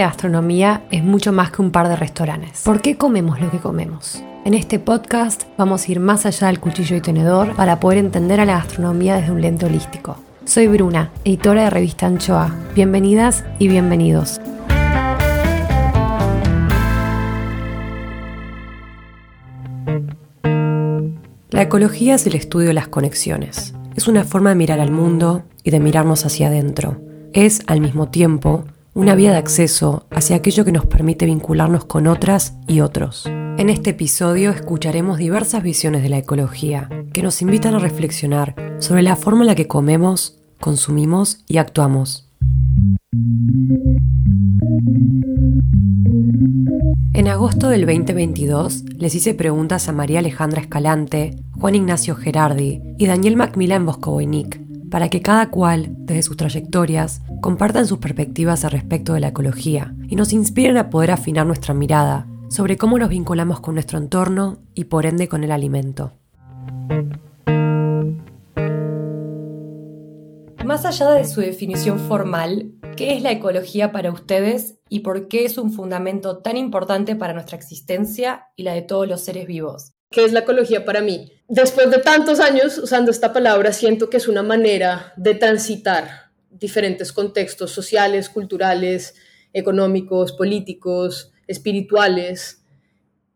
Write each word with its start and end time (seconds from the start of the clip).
la 0.00 0.06
gastronomía 0.06 0.84
es 0.90 1.04
mucho 1.04 1.30
más 1.30 1.50
que 1.50 1.60
un 1.60 1.72
par 1.72 1.86
de 1.86 1.94
restaurantes. 1.94 2.62
¿Por 2.64 2.80
qué 2.80 2.96
comemos 2.96 3.38
lo 3.38 3.50
que 3.50 3.58
comemos? 3.58 4.24
En 4.46 4.54
este 4.54 4.78
podcast 4.78 5.42
vamos 5.58 5.86
a 5.86 5.92
ir 5.92 6.00
más 6.00 6.24
allá 6.24 6.46
del 6.46 6.58
cuchillo 6.58 6.96
y 6.96 7.02
tenedor 7.02 7.54
para 7.54 7.80
poder 7.80 7.98
entender 7.98 8.40
a 8.40 8.46
la 8.46 8.54
gastronomía 8.54 9.16
desde 9.16 9.30
un 9.30 9.42
lente 9.42 9.66
holístico. 9.66 10.16
Soy 10.46 10.68
Bruna, 10.68 11.10
editora 11.26 11.64
de 11.64 11.70
revista 11.70 12.06
Anchoa. 12.06 12.54
Bienvenidas 12.74 13.44
y 13.58 13.68
bienvenidos. 13.68 14.40
La 21.50 21.60
ecología 21.60 22.14
es 22.14 22.26
el 22.26 22.36
estudio 22.36 22.68
de 22.68 22.74
las 22.74 22.88
conexiones. 22.88 23.74
Es 23.96 24.08
una 24.08 24.24
forma 24.24 24.48
de 24.48 24.56
mirar 24.56 24.80
al 24.80 24.92
mundo 24.92 25.42
y 25.62 25.70
de 25.70 25.80
mirarnos 25.80 26.24
hacia 26.24 26.46
adentro. 26.46 27.02
Es, 27.34 27.60
al 27.66 27.82
mismo 27.82 28.08
tiempo, 28.08 28.64
una 29.00 29.14
vía 29.14 29.30
de 29.30 29.38
acceso 29.38 30.06
hacia 30.10 30.36
aquello 30.36 30.66
que 30.66 30.72
nos 30.72 30.84
permite 30.84 31.24
vincularnos 31.24 31.86
con 31.86 32.06
otras 32.06 32.58
y 32.68 32.80
otros. 32.80 33.24
En 33.24 33.70
este 33.70 33.90
episodio 33.90 34.50
escucharemos 34.50 35.16
diversas 35.16 35.62
visiones 35.62 36.02
de 36.02 36.10
la 36.10 36.18
ecología 36.18 36.90
que 37.14 37.22
nos 37.22 37.40
invitan 37.40 37.74
a 37.74 37.78
reflexionar 37.78 38.54
sobre 38.78 39.00
la 39.00 39.16
forma 39.16 39.40
en 39.40 39.46
la 39.46 39.54
que 39.54 39.66
comemos, 39.66 40.38
consumimos 40.60 41.42
y 41.48 41.56
actuamos. 41.56 42.30
En 47.14 47.28
agosto 47.28 47.70
del 47.70 47.86
2022 47.86 48.84
les 48.98 49.14
hice 49.14 49.32
preguntas 49.32 49.88
a 49.88 49.92
María 49.92 50.18
Alejandra 50.18 50.60
Escalante, 50.60 51.36
Juan 51.58 51.74
Ignacio 51.74 52.16
Gerardi 52.16 52.82
y 52.98 53.06
Daniel 53.06 53.36
Macmillan 53.36 53.86
Boscovoynik 53.86 54.69
para 54.90 55.08
que 55.08 55.22
cada 55.22 55.50
cual, 55.50 55.88
desde 55.90 56.22
sus 56.22 56.36
trayectorias, 56.36 57.22
compartan 57.40 57.86
sus 57.86 57.98
perspectivas 57.98 58.64
al 58.64 58.72
respecto 58.72 59.14
de 59.14 59.20
la 59.20 59.28
ecología 59.28 59.94
y 60.08 60.16
nos 60.16 60.32
inspiren 60.32 60.76
a 60.76 60.90
poder 60.90 61.12
afinar 61.12 61.46
nuestra 61.46 61.74
mirada 61.74 62.26
sobre 62.48 62.76
cómo 62.76 62.98
nos 62.98 63.08
vinculamos 63.08 63.60
con 63.60 63.74
nuestro 63.74 63.98
entorno 63.98 64.58
y 64.74 64.84
por 64.84 65.06
ende 65.06 65.28
con 65.28 65.44
el 65.44 65.52
alimento. 65.52 66.12
Más 70.64 70.84
allá 70.84 71.10
de 71.10 71.24
su 71.24 71.40
definición 71.40 71.98
formal, 71.98 72.72
¿qué 72.96 73.16
es 73.16 73.22
la 73.22 73.32
ecología 73.32 73.92
para 73.92 74.12
ustedes 74.12 74.78
y 74.88 75.00
por 75.00 75.28
qué 75.28 75.44
es 75.44 75.58
un 75.58 75.72
fundamento 75.72 76.38
tan 76.38 76.56
importante 76.56 77.16
para 77.16 77.32
nuestra 77.32 77.56
existencia 77.56 78.46
y 78.56 78.64
la 78.64 78.74
de 78.74 78.82
todos 78.82 79.08
los 79.08 79.20
seres 79.20 79.46
vivos? 79.46 79.94
¿Qué 80.12 80.24
es 80.24 80.32
la 80.32 80.40
ecología 80.40 80.84
para 80.84 81.02
mí? 81.02 81.30
Después 81.46 81.88
de 81.88 81.98
tantos 81.98 82.40
años 82.40 82.78
usando 82.78 83.12
esta 83.12 83.32
palabra, 83.32 83.72
siento 83.72 84.10
que 84.10 84.16
es 84.16 84.26
una 84.26 84.42
manera 84.42 85.12
de 85.16 85.36
transitar 85.36 86.32
diferentes 86.50 87.12
contextos 87.12 87.70
sociales, 87.70 88.28
culturales, 88.28 89.14
económicos, 89.52 90.32
políticos, 90.32 91.32
espirituales, 91.46 92.64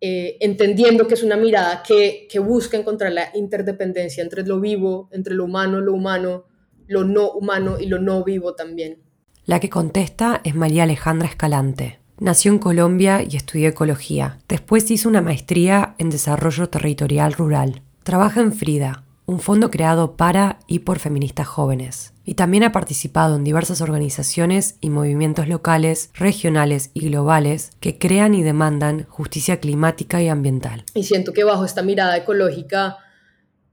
eh, 0.01 0.37
entendiendo 0.41 1.07
que 1.07 1.15
es 1.15 1.23
una 1.23 1.37
mirada 1.37 1.85
que, 1.87 2.27
que 2.29 2.41
busca 2.41 2.77
encontrar 2.77 3.13
la 3.13 3.31
interdependencia 3.35 4.25
entre 4.25 4.45
lo 4.45 4.59
vivo, 4.59 5.09
entre 5.13 5.35
lo 5.35 5.45
humano, 5.45 5.81
lo 5.81 5.95
humano, 5.95 6.47
lo 6.89 7.05
no 7.05 7.31
humano 7.31 7.79
y 7.79 7.87
lo 7.87 8.01
no 8.01 8.25
vivo 8.25 8.57
también. 8.57 9.01
La 9.47 9.61
que 9.61 9.71
contesta 9.71 10.41
es 10.43 10.57
María 10.57 10.83
Alejandra 10.83 11.29
Escalante. 11.29 12.04
Nació 12.21 12.53
en 12.53 12.59
Colombia 12.59 13.25
y 13.29 13.37
estudió 13.37 13.69
ecología. 13.69 14.39
Después 14.49 14.91
hizo 14.91 15.09
una 15.09 15.21
maestría 15.21 15.95
en 15.99 16.11
desarrollo 16.11 16.69
territorial 16.69 17.33
rural. 17.33 17.83
Trabaja 18.05 18.41
en 18.41 18.53
Frida, 18.53 19.03
un 19.27 19.41
fondo 19.41 19.71
creado 19.71 20.17
para 20.17 20.61
y 20.69 20.81
por 20.81 21.01
feministas 21.01 21.49
jóvenes. 21.49 22.13
Y 22.25 22.35
también 22.35 22.63
ha 22.63 22.73
participado 22.73 23.37
en 23.37 23.45
diversas 23.45 23.81
organizaciones 23.81 24.77
y 24.81 24.91
movimientos 24.91 25.49
locales, 25.49 26.11
regionales 26.15 26.91
y 26.95 27.09
globales 27.09 27.73
que 27.81 27.99
crean 27.99 28.35
y 28.35 28.43
demandan 28.43 29.05
justicia 29.09 29.59
climática 29.59 30.23
y 30.23 30.29
ambiental. 30.29 30.85
Y 30.95 31.05
siento 31.05 31.33
que 31.33 31.45
bajo 31.45 31.65
esta 31.65 31.83
mirada 31.83 32.17
ecológica 32.17 32.99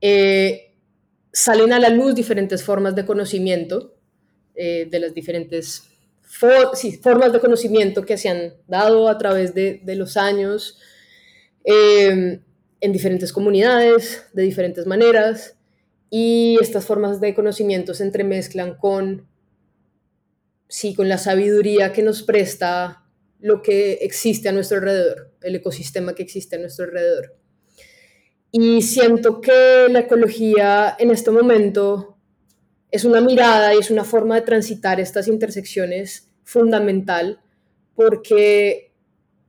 eh, 0.01 0.74
salen 1.31 1.74
a 1.74 1.80
la 1.80 1.90
luz 1.90 2.16
diferentes 2.16 2.63
formas 2.63 2.96
de 2.96 3.06
conocimiento, 3.06 3.94
eh, 4.56 4.88
de 4.90 5.00
las 5.00 5.13
diferentes 5.13 5.84
formas 6.31 7.34
de 7.34 7.40
conocimiento 7.40 8.03
que 8.06 8.18
se 8.18 8.30
han 8.30 8.53
dado 8.68 9.09
a 9.09 9.18
través 9.18 9.53
de, 9.53 9.81
los 9.96 10.18
años 10.18 10.80
eh, 11.64 12.40
en 12.80 12.92
diferentes 12.92 13.34
comunidades, 13.34 14.25
de 14.34 14.44
diferentes 14.44 14.86
maneras, 14.88 15.58
y 16.09 16.58
estas 16.62 16.86
formas 16.86 17.22
de 17.22 17.34
conocimiento 17.34 17.94
se 17.94 18.03
entremezclan 18.03 18.75
con, 18.75 19.28
sí, 20.68 20.94
con 20.96 21.08
la 21.08 21.18
sabiduría 21.18 21.94
que 21.94 22.02
nos 22.02 22.24
presta 22.24 23.06
lo 23.40 23.62
que 23.62 23.94
existe 24.02 24.50
a 24.50 24.52
nuestro 24.52 24.78
alrededor, 24.78 25.31
el 25.42 25.56
ecosistema 25.56 26.13
que 26.13 26.24
existe 26.24 26.56
a 26.56 26.59
nuestro 26.59 26.86
alrededor. 26.86 27.36
Y 28.52 28.81
siento 28.81 29.40
que 29.40 29.88
la 29.90 30.00
ecología 30.00 30.96
en 31.00 31.12
este 31.12 31.31
momento 31.31 32.18
es 32.91 33.06
una 33.06 33.22
mirada 33.22 33.74
y 33.74 33.79
es 33.79 33.90
una 33.90 34.03
forma 34.03 34.35
de 34.35 34.41
transitar 34.41 35.00
estas 35.00 35.28
intersecciones 35.28 36.29
fundamental 36.44 37.40
porque 37.96 38.91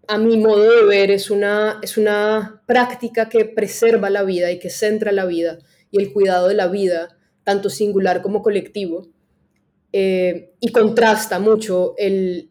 a 0.09 0.19
mi 0.19 0.37
modo 0.37 0.71
de 0.71 0.85
ver 0.85 1.11
es 1.11 1.31
una, 1.31 1.79
es 1.83 1.97
una 1.97 2.63
práctica 2.67 3.29
que 3.29 3.45
preserva 3.45 4.11
la 4.11 4.23
vida 4.23 4.51
y 4.51 4.59
que 4.59 4.71
centra 4.71 5.13
la 5.13 5.25
vida 5.25 5.59
y 5.91 6.01
el 6.01 6.13
cuidado 6.13 6.49
de 6.49 6.55
la 6.55 6.69
vida, 6.69 7.17
tanto 7.45 7.71
singular 7.71 8.23
como 8.23 8.43
colectivo, 8.43 9.09
eh, 9.93 10.55
y 10.59 10.73
contrasta 10.73 11.39
mucho 11.39 11.95
el, 11.99 12.51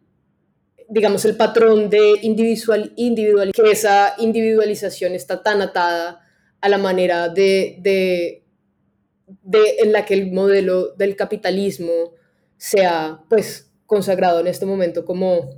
digamos, 0.88 1.26
el 1.26 1.36
patrón 1.36 1.90
de 1.90 2.20
individual, 2.22 2.94
individual, 2.96 3.52
que 3.52 3.72
esa 3.72 4.14
individualización 4.20 5.14
está 5.14 5.42
tan 5.42 5.62
atada 5.62 6.22
a 6.62 6.70
la 6.70 6.78
manera 6.78 7.30
de, 7.30 7.78
de, 7.80 8.41
en 9.52 9.92
la 9.92 10.06
que 10.06 10.14
el 10.14 10.32
modelo 10.32 10.94
del 10.96 11.16
capitalismo 11.16 12.14
sea 12.58 13.22
pues 13.30 13.72
consagrado 13.86 14.40
en 14.40 14.48
este 14.48 14.66
momento 14.66 15.04
como, 15.04 15.50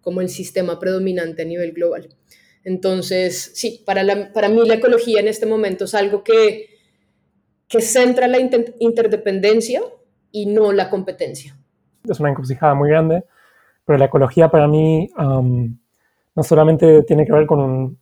como 0.00 0.20
el 0.20 0.28
sistema 0.28 0.78
predominante 0.78 1.42
a 1.42 1.44
nivel 1.44 1.72
global. 1.72 2.08
Entonces, 2.64 3.52
sí, 3.54 3.82
para, 3.84 4.02
la, 4.02 4.32
para 4.32 4.48
mí 4.48 4.66
la 4.66 4.74
ecología 4.74 5.20
en 5.20 5.28
este 5.28 5.46
momento 5.46 5.84
es 5.86 5.94
algo 5.94 6.22
que, 6.22 6.68
que 7.68 7.80
centra 7.80 8.28
la 8.28 8.38
interdependencia 8.38 9.82
y 10.30 10.46
no 10.46 10.72
la 10.72 10.90
competencia. 10.90 11.58
Es 12.08 12.20
una 12.20 12.30
encrucijada 12.30 12.74
muy 12.74 12.88
grande, 12.88 13.24
pero 13.84 13.98
la 13.98 14.04
ecología 14.06 14.48
para 14.48 14.68
mí 14.68 15.08
no 15.16 16.42
solamente 16.42 17.02
tiene 17.02 17.26
que 17.26 17.32
ver 17.32 17.46
con 17.46 17.60
un, 17.60 17.98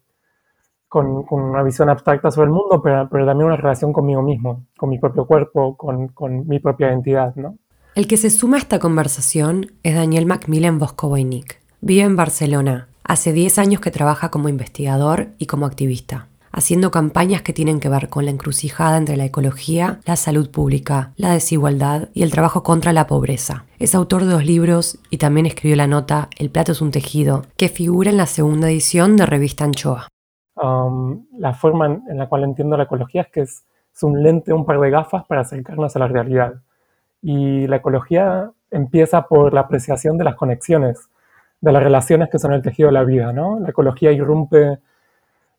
con, 0.90 1.24
una 1.30 1.62
visión 1.62 1.88
abstracta 1.88 2.32
sobre 2.32 2.46
el 2.46 2.52
mundo, 2.52 2.82
pero, 2.82 3.08
también 3.08 3.46
una 3.46 3.56
relación 3.56 3.92
conmigo 3.92 4.22
mismo, 4.22 4.66
con 4.76 4.90
mi 4.90 4.98
propio 4.98 5.24
cuerpo, 5.24 5.76
con, 5.76 6.48
mi 6.48 6.58
propia 6.58 6.88
identidad, 6.88 7.34
¿no? 7.36 7.56
El 7.94 8.08
que 8.08 8.16
se 8.16 8.28
suma 8.28 8.56
a 8.56 8.58
esta 8.60 8.80
conversación 8.80 9.70
es 9.84 9.94
Daniel 9.94 10.26
Macmillan 10.26 10.78
Boscovoynik. 10.80 11.60
Vive 11.80 12.02
en 12.02 12.16
Barcelona. 12.16 12.88
Hace 13.04 13.32
10 13.32 13.58
años 13.58 13.80
que 13.80 13.92
trabaja 13.92 14.30
como 14.30 14.48
investigador 14.48 15.28
y 15.38 15.46
como 15.46 15.64
activista, 15.64 16.26
haciendo 16.50 16.90
campañas 16.90 17.42
que 17.42 17.52
tienen 17.52 17.78
que 17.78 17.88
ver 17.88 18.08
con 18.08 18.24
la 18.24 18.32
encrucijada 18.32 18.96
entre 18.96 19.16
la 19.16 19.24
ecología, 19.26 20.00
la 20.06 20.16
salud 20.16 20.50
pública, 20.50 21.12
la 21.16 21.32
desigualdad 21.32 22.08
y 22.14 22.24
el 22.24 22.32
trabajo 22.32 22.64
contra 22.64 22.92
la 22.92 23.06
pobreza. 23.06 23.64
Es 23.78 23.94
autor 23.94 24.24
de 24.24 24.32
dos 24.32 24.44
libros 24.44 24.98
y 25.08 25.18
también 25.18 25.46
escribió 25.46 25.76
la 25.76 25.86
nota 25.86 26.28
El 26.36 26.50
plato 26.50 26.72
es 26.72 26.80
un 26.80 26.90
tejido, 26.90 27.46
que 27.56 27.68
figura 27.68 28.10
en 28.10 28.16
la 28.16 28.26
segunda 28.26 28.68
edición 28.68 29.16
de 29.16 29.26
Revista 29.26 29.64
Anchoa 29.64 30.08
la 31.38 31.54
forma 31.54 31.87
en, 31.87 32.19
la 32.19 32.28
cual 32.28 32.44
entiendo 32.44 32.76
la 32.76 32.84
ecología 32.84 33.22
es 33.22 33.28
que 33.28 33.41
es, 33.43 33.65
un 34.03 34.22
lente, 34.22 34.53
un 34.53 34.65
par 34.65 34.81
de 34.81 34.88
gafas 34.91 35.26
para 35.26 35.43
acercarnos 35.43 35.94
a 35.94 35.98
la 35.98 36.09
realidad. 36.09 36.54
Y 37.22 37.66
la 37.66 37.76
ecología 37.76 38.50
empieza 38.70 39.26
por 39.26 39.52
la 39.52 39.62
apreciación 39.62 40.17
de 40.17 40.25
las 40.25 40.37
conexiones, 40.37 41.08
de 41.61 41.73
las 41.73 41.82
relaciones 41.82 42.31
que 42.31 42.38
son 42.38 42.55
el 42.55 42.62
tejido 42.62 42.88
de 42.88 42.94
la 42.94 43.05
vida. 43.05 43.32
¿no? 43.32 43.61
La 43.61 43.70
ecología 43.70 44.11
irrumpe 44.12 44.79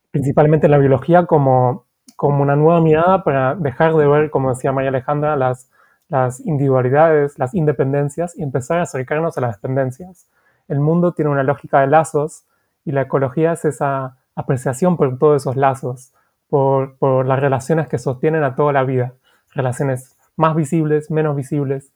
principalmente 0.09 0.65
en 0.65 0.71
la 0.71 0.79
biología 0.79 1.25
como, 1.25 1.85
como 2.15 2.41
una 2.41 2.55
nueva 2.55 2.81
mirada 2.81 3.23
para 3.23 3.53
dejar 3.53 3.93
de 3.93 4.07
ver, 4.07 4.31
como 4.31 4.49
decía 4.49 4.71
María 4.71 4.89
Alejandra, 4.89 5.35
las, 5.35 5.69
las 6.09 6.39
individualidades, 6.39 7.37
las 7.37 7.53
independencias 7.53 8.35
y 8.37 8.43
empezar 8.43 8.79
a 8.79 8.83
acercarnos 8.83 9.37
a 9.37 9.41
las 9.41 9.57
dependencias. 9.57 10.27
El 10.67 10.79
mundo 10.79 11.13
tiene 11.13 11.29
una 11.29 11.43
lógica 11.43 11.81
de 11.81 11.87
lazos 11.87 12.45
y 12.85 12.91
la 12.91 13.03
ecología 13.03 13.53
es 13.53 13.65
esa 13.65 14.17
apreciación 14.35 14.97
por 14.97 15.17
todos 15.17 15.41
esos 15.41 15.55
lazos, 15.55 16.13
por, 16.49 17.25
las 17.25 17.39
relaciones 17.39 17.87
que 17.87 17.97
sostienen 17.97 18.43
a 18.43 18.55
toda 18.55 18.73
la 18.73 18.83
vida, 18.83 19.13
relaciones 19.53 20.17
más 20.35 20.55
visibles, 20.55 21.09
menos 21.11 21.35
visibles, 21.35 21.93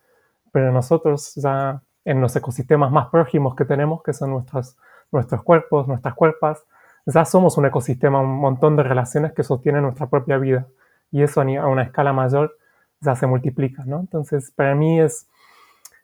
pero 0.51 0.71
nosotros 0.71 1.33
ya 1.35 1.81
en 2.05 2.21
los 2.21 2.35
ecosistemas 2.35 2.91
más 2.91 3.07
próximos 3.09 3.55
que 3.55 3.65
tenemos, 3.65 4.03
que 4.03 4.13
son 4.13 4.31
nuestros, 4.31 4.77
nuestros 5.11 5.43
cuerpos, 5.43 5.87
nuestras 5.87 6.13
cuerpas, 6.13 6.63
ya 7.05 7.25
somos 7.25 7.57
un 7.57 7.65
ecosistema, 7.65 8.21
un 8.21 8.38
montón 8.39 8.75
de 8.75 8.83
relaciones 8.83 9.33
que 9.33 9.43
sostienen 9.43 9.83
nuestra 9.83 10.07
propia 10.07 10.38
vida. 10.38 10.67
Y 11.11 11.21
eso 11.21 11.41
a 11.41 11.67
una 11.67 11.83
escala 11.83 12.13
mayor 12.13 12.57
ya 13.01 13.15
se 13.15 13.27
multiplica, 13.27 13.83
¿no? 13.85 13.99
Entonces, 13.99 14.51
para 14.51 14.73
mí 14.73 14.99
es, 14.99 15.27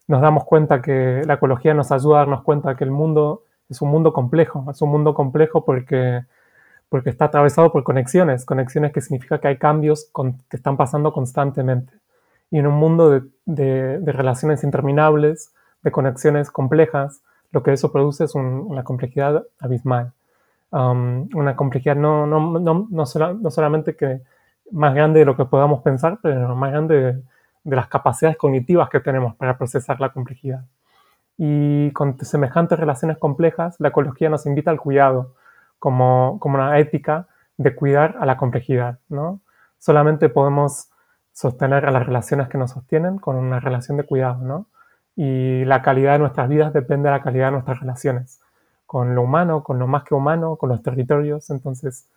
nos 0.08 0.22
damos 0.22 0.46
cuenta 0.46 0.82
que 0.82 1.24
la 1.26 1.36
ecología 1.36 1.74
nos 1.74 1.92
ayuda 1.92 2.18
a 2.18 2.20
darnos 2.20 2.44
cuenta 2.44 2.76
que 2.76 2.84
el 2.84 2.92
mundo 2.92 3.44
es 3.72 3.82
un 3.82 3.90
mundo 3.90 4.12
complejo, 4.12 4.68
es 4.70 4.82
un 4.82 4.90
mundo 4.90 5.14
complejo 5.14 5.64
porque, 5.64 6.26
porque 6.90 7.10
está 7.10 7.26
atravesado 7.26 7.72
por 7.72 7.84
conexiones, 7.84 8.46
conexiones 8.46 8.92
que 8.92 9.00
significa 9.00 9.40
que 9.40 9.48
hay 9.48 9.58
cambios 9.58 10.12
que 10.50 10.58
están 10.58 10.76
pasando 10.76 11.14
constantemente. 11.14 11.94
Y 12.52 12.60
en 12.60 12.68
un 12.68 12.76
mundo 12.76 13.22
de, 13.46 14.02
relaciones 14.06 14.66
interminables, 14.66 15.54
de 15.84 15.92
conexiones 15.92 16.52
complejas, 16.52 17.22
lo 17.52 17.64
que 17.64 17.72
eso 17.72 17.94
produce 17.94 18.26
es 18.26 18.36
una 18.36 18.84
complejidad 18.84 19.46
abismal. 19.60 20.12
Um, 20.72 21.30
una 21.34 21.56
complejidad 21.56 21.96
no, 21.96 22.26
no, 22.26 22.60
no, 22.60 22.88
no, 22.90 23.06
solamente 23.06 23.96
que 23.96 24.22
más 24.72 24.94
grande 24.94 25.22
de 25.22 25.26
lo 25.26 25.38
que 25.38 25.46
podamos 25.46 25.82
pensar, 25.82 26.20
pero 26.22 26.56
más 26.56 26.72
grande 26.72 26.96
de, 26.96 27.22
de 27.64 27.76
las 27.76 27.88
capacidades 27.88 28.38
cognitivas 28.38 28.90
que 28.90 29.00
tenemos 29.00 29.36
para 29.36 29.58
procesar 29.58 30.00
la 30.02 30.10
complejidad. 30.10 30.66
Y 31.44 31.90
con 31.94 32.20
semejantes 32.20 32.78
relaciones 32.78 33.18
complejas, 33.18 33.76
la 33.80 33.88
ecología 33.88 34.30
nos 34.30 34.46
invita 34.46 34.70
al 34.70 34.80
cuidado 34.80 35.34
como, 35.80 36.38
como 36.40 36.54
una 36.60 36.78
ética 36.78 37.26
de 37.58 37.74
cuidar 37.74 38.16
a 38.20 38.28
la 38.28 38.38
complejidad. 38.38 39.00
¿no? 39.10 39.40
Solamente 39.80 40.30
podemos 40.30 40.92
sostener 41.34 41.88
a 41.88 41.92
las 41.92 42.06
relaciones 42.06 42.48
que 42.48 42.60
nos 42.60 42.70
sostienen 42.70 43.18
con 43.18 43.38
una 43.38 43.60
relación 43.60 43.98
de 43.98 44.04
cuidado. 44.04 44.44
¿no? 44.44 44.68
Y 45.16 45.66
la 45.66 45.82
calidad 45.82 46.12
de 46.12 46.20
nuestras 46.20 46.48
vidas 46.48 46.74
depende 46.74 47.10
de 47.10 47.16
la 47.16 47.24
calidad 47.24 47.48
de 47.48 47.54
nuestras 47.54 47.80
relaciones 47.80 48.40
con 48.86 49.16
lo 49.16 49.24
humano, 49.24 49.64
con 49.64 49.80
lo 49.80 49.88
más 49.88 50.04
que 50.04 50.14
humano, 50.14 50.58
con 50.58 50.70
los 50.70 50.84
territorios. 50.84 51.50
Entonces, 51.50 52.08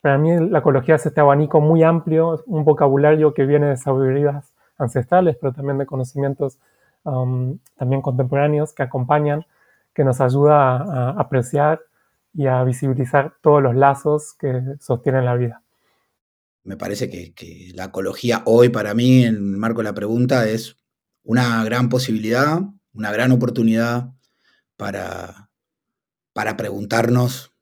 para 0.00 0.16
mí 0.16 0.48
la 0.48 0.60
ecología 0.60 0.94
es 0.94 1.04
este 1.04 1.20
abanico 1.20 1.60
muy 1.60 1.82
amplio, 1.82 2.42
un 2.46 2.64
vocabulario 2.64 3.34
que 3.34 3.44
viene 3.44 3.66
de 3.66 3.76
sabidurías 3.76 4.54
ancestrales, 4.78 5.36
pero 5.38 5.52
también 5.52 5.76
de 5.76 5.84
conocimientos 5.84 6.56
um, 7.04 7.58
también 7.76 8.02
contemporáneos 8.02 8.72
que 8.72 8.82
acompañan, 8.82 9.46
que 9.94 10.04
nos 10.04 10.20
ayuda 10.20 10.76
a, 10.76 11.10
apreciar 11.20 11.80
y 12.32 12.46
a 12.46 12.62
visibilizar 12.64 13.34
todos 13.42 13.62
los 13.62 13.74
lazos 13.74 14.34
que 14.34 14.62
sostienen 14.80 15.24
la 15.24 15.34
vida. 15.34 15.62
Me 16.62 16.76
parece 16.76 17.10
que, 17.10 17.72
la 17.74 17.86
ecología 17.86 18.42
hoy 18.44 18.68
para 18.68 18.94
mí, 18.94 19.24
en 19.24 19.34
el 19.34 19.40
marco 19.56 19.78
de 19.78 19.84
la 19.84 19.94
pregunta, 19.94 20.48
es 20.48 20.76
una 21.24 21.64
gran 21.64 21.88
posibilidad, 21.88 22.60
una 22.92 23.10
gran 23.12 23.32
oportunidad 23.32 24.12
para, 24.76 25.50
para 26.32 26.56
preguntarnos 26.56 27.52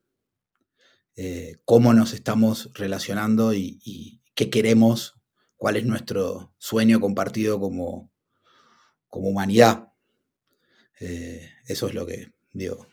eh, 1.17 1.56
cómo 1.64 1.94
nos 1.94 2.12
estamos 2.12 2.70
relacionando 2.75 3.52
y, 3.52 4.20
qué 4.37 4.50
queremos 4.50 5.20
cuál 5.56 5.76
es 5.76 5.85
nuestro 5.85 6.55
sueño 6.58 7.00
compartido 7.00 7.58
como, 7.58 8.12
como 9.08 9.28
humanidad. 9.28 9.93
Eh, 11.00 11.49
eso 11.66 11.88
es 11.88 11.94
lo 11.94 12.06
que, 12.06 12.32
digo, 12.52 12.87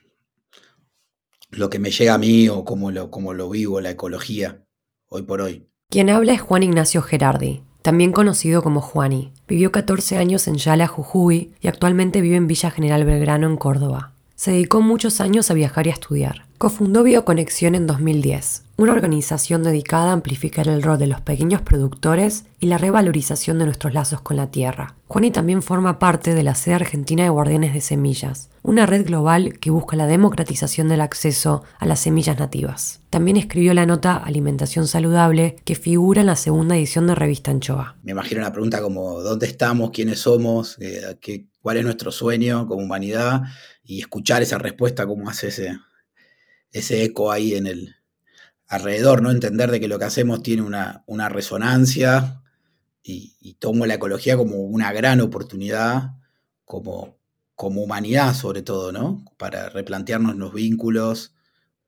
lo 1.49 1.69
que 1.69 1.79
me 1.79 1.91
llega 1.91 2.13
a 2.13 2.17
mí 2.17 2.49
o 2.49 2.63
cómo 2.65 2.91
lo, 2.91 3.09
lo 3.33 3.49
vivo, 3.49 3.81
la 3.81 3.91
ecología, 3.91 4.63
hoy 5.07 5.23
por 5.23 5.41
hoy. 5.41 5.67
Quien 5.89 6.09
habla 6.09 6.33
es 6.33 6.41
Juan 6.41 6.63
Ignacio 6.63 7.01
Gerardi, 7.01 7.63
también 7.81 8.11
conocido 8.11 8.61
como 8.61 8.81
Juani. 8.81 9.33
Vivió 9.47 9.71
14 9.71 10.17
años 10.17 10.47
en 10.47 10.55
Yala, 10.55 10.87
Jujuy 10.87 11.53
y 11.61 11.67
actualmente 11.67 12.21
vive 12.21 12.35
en 12.35 12.47
Villa 12.47 12.71
General 12.71 13.05
Belgrano, 13.05 13.47
en 13.47 13.57
Córdoba. 13.57 14.14
Se 14.35 14.51
dedicó 14.51 14.81
muchos 14.81 15.21
años 15.21 15.49
a 15.49 15.53
viajar 15.53 15.87
y 15.87 15.91
a 15.91 15.93
estudiar. 15.93 16.45
Cofundó 16.57 17.03
Bioconexión 17.03 17.73
en 17.73 17.87
2010, 17.87 18.63
una 18.77 18.91
organización 18.91 19.63
dedicada 19.63 20.09
a 20.09 20.13
amplificar 20.13 20.67
el 20.67 20.83
rol 20.83 20.97
de 20.97 21.07
los 21.07 21.21
pequeños 21.21 21.61
productores 21.61 22.45
y 22.59 22.67
la 22.67 22.77
revalorización 22.77 23.59
de 23.59 23.65
nuestros 23.65 23.93
lazos 23.93 24.21
con 24.21 24.35
la 24.35 24.51
tierra. 24.51 24.95
Juani 25.07 25.31
también 25.31 25.61
forma 25.61 25.99
parte 25.99 26.33
de 26.33 26.43
la 26.43 26.55
sede 26.55 26.75
argentina 26.75 27.23
de 27.23 27.29
Guardianes 27.29 27.73
de 27.73 27.81
Semillas, 27.81 28.49
una 28.61 28.85
red 28.85 29.05
global 29.05 29.59
que 29.59 29.69
busca 29.69 29.95
la 29.95 30.07
democratización 30.07 30.89
del 30.89 31.01
acceso 31.01 31.63
a 31.77 31.85
las 31.85 32.01
semillas 32.01 32.37
nativas. 32.37 33.01
También 33.09 33.37
escribió 33.37 33.73
la 33.73 33.85
nota 33.85 34.17
Alimentación 34.17 34.87
Saludable 34.87 35.55
que 35.63 35.75
figura 35.75 36.21
en 36.21 36.27
la 36.27 36.35
segunda 36.35 36.75
edición 36.75 37.07
de 37.07 37.15
Revista 37.15 37.51
Anchoa. 37.51 37.95
Me 38.03 38.11
imagino 38.11 38.41
una 38.41 38.51
pregunta 38.51 38.81
como 38.81 39.21
¿dónde 39.21 39.45
estamos? 39.45 39.91
¿Quiénes 39.91 40.19
somos? 40.19 40.77
Eh, 40.79 41.17
¿qué, 41.21 41.45
¿Cuál 41.65 41.77
es 41.77 41.83
nuestro 41.83 42.11
sueño 42.11 42.67
como 42.67 42.83
humanidad? 42.83 43.41
y 43.83 43.99
escuchar 43.99 44.43
esa 44.43 44.59
respuesta, 44.59 45.07
cómo 45.07 45.27
hace 45.27 45.47
ese, 45.47 45.79
ese 46.71 47.03
eco 47.03 47.31
ahí 47.31 47.55
en 47.55 47.65
el 47.65 47.95
alrededor, 48.67 49.23
¿no? 49.23 49.31
Entender 49.31 49.71
de 49.71 49.79
que 49.79 49.87
lo 49.87 49.97
que 49.97 50.05
hacemos 50.05 50.43
tiene 50.43 50.61
una, 50.61 51.03
resonancia 51.29 52.43
y, 53.01 53.55
tomo 53.55 53.87
la 53.87 53.95
ecología 53.95 54.37
como 54.37 54.57
una 54.57 54.93
gran 54.93 55.21
oportunidad, 55.21 56.11
como, 56.65 57.17
como 57.55 57.81
humanidad 57.81 58.35
sobre 58.35 58.61
todo, 58.61 58.91
¿no? 58.91 59.25
Para 59.37 59.69
replantearnos 59.69 60.35
los 60.35 60.53
vínculos, 60.53 61.33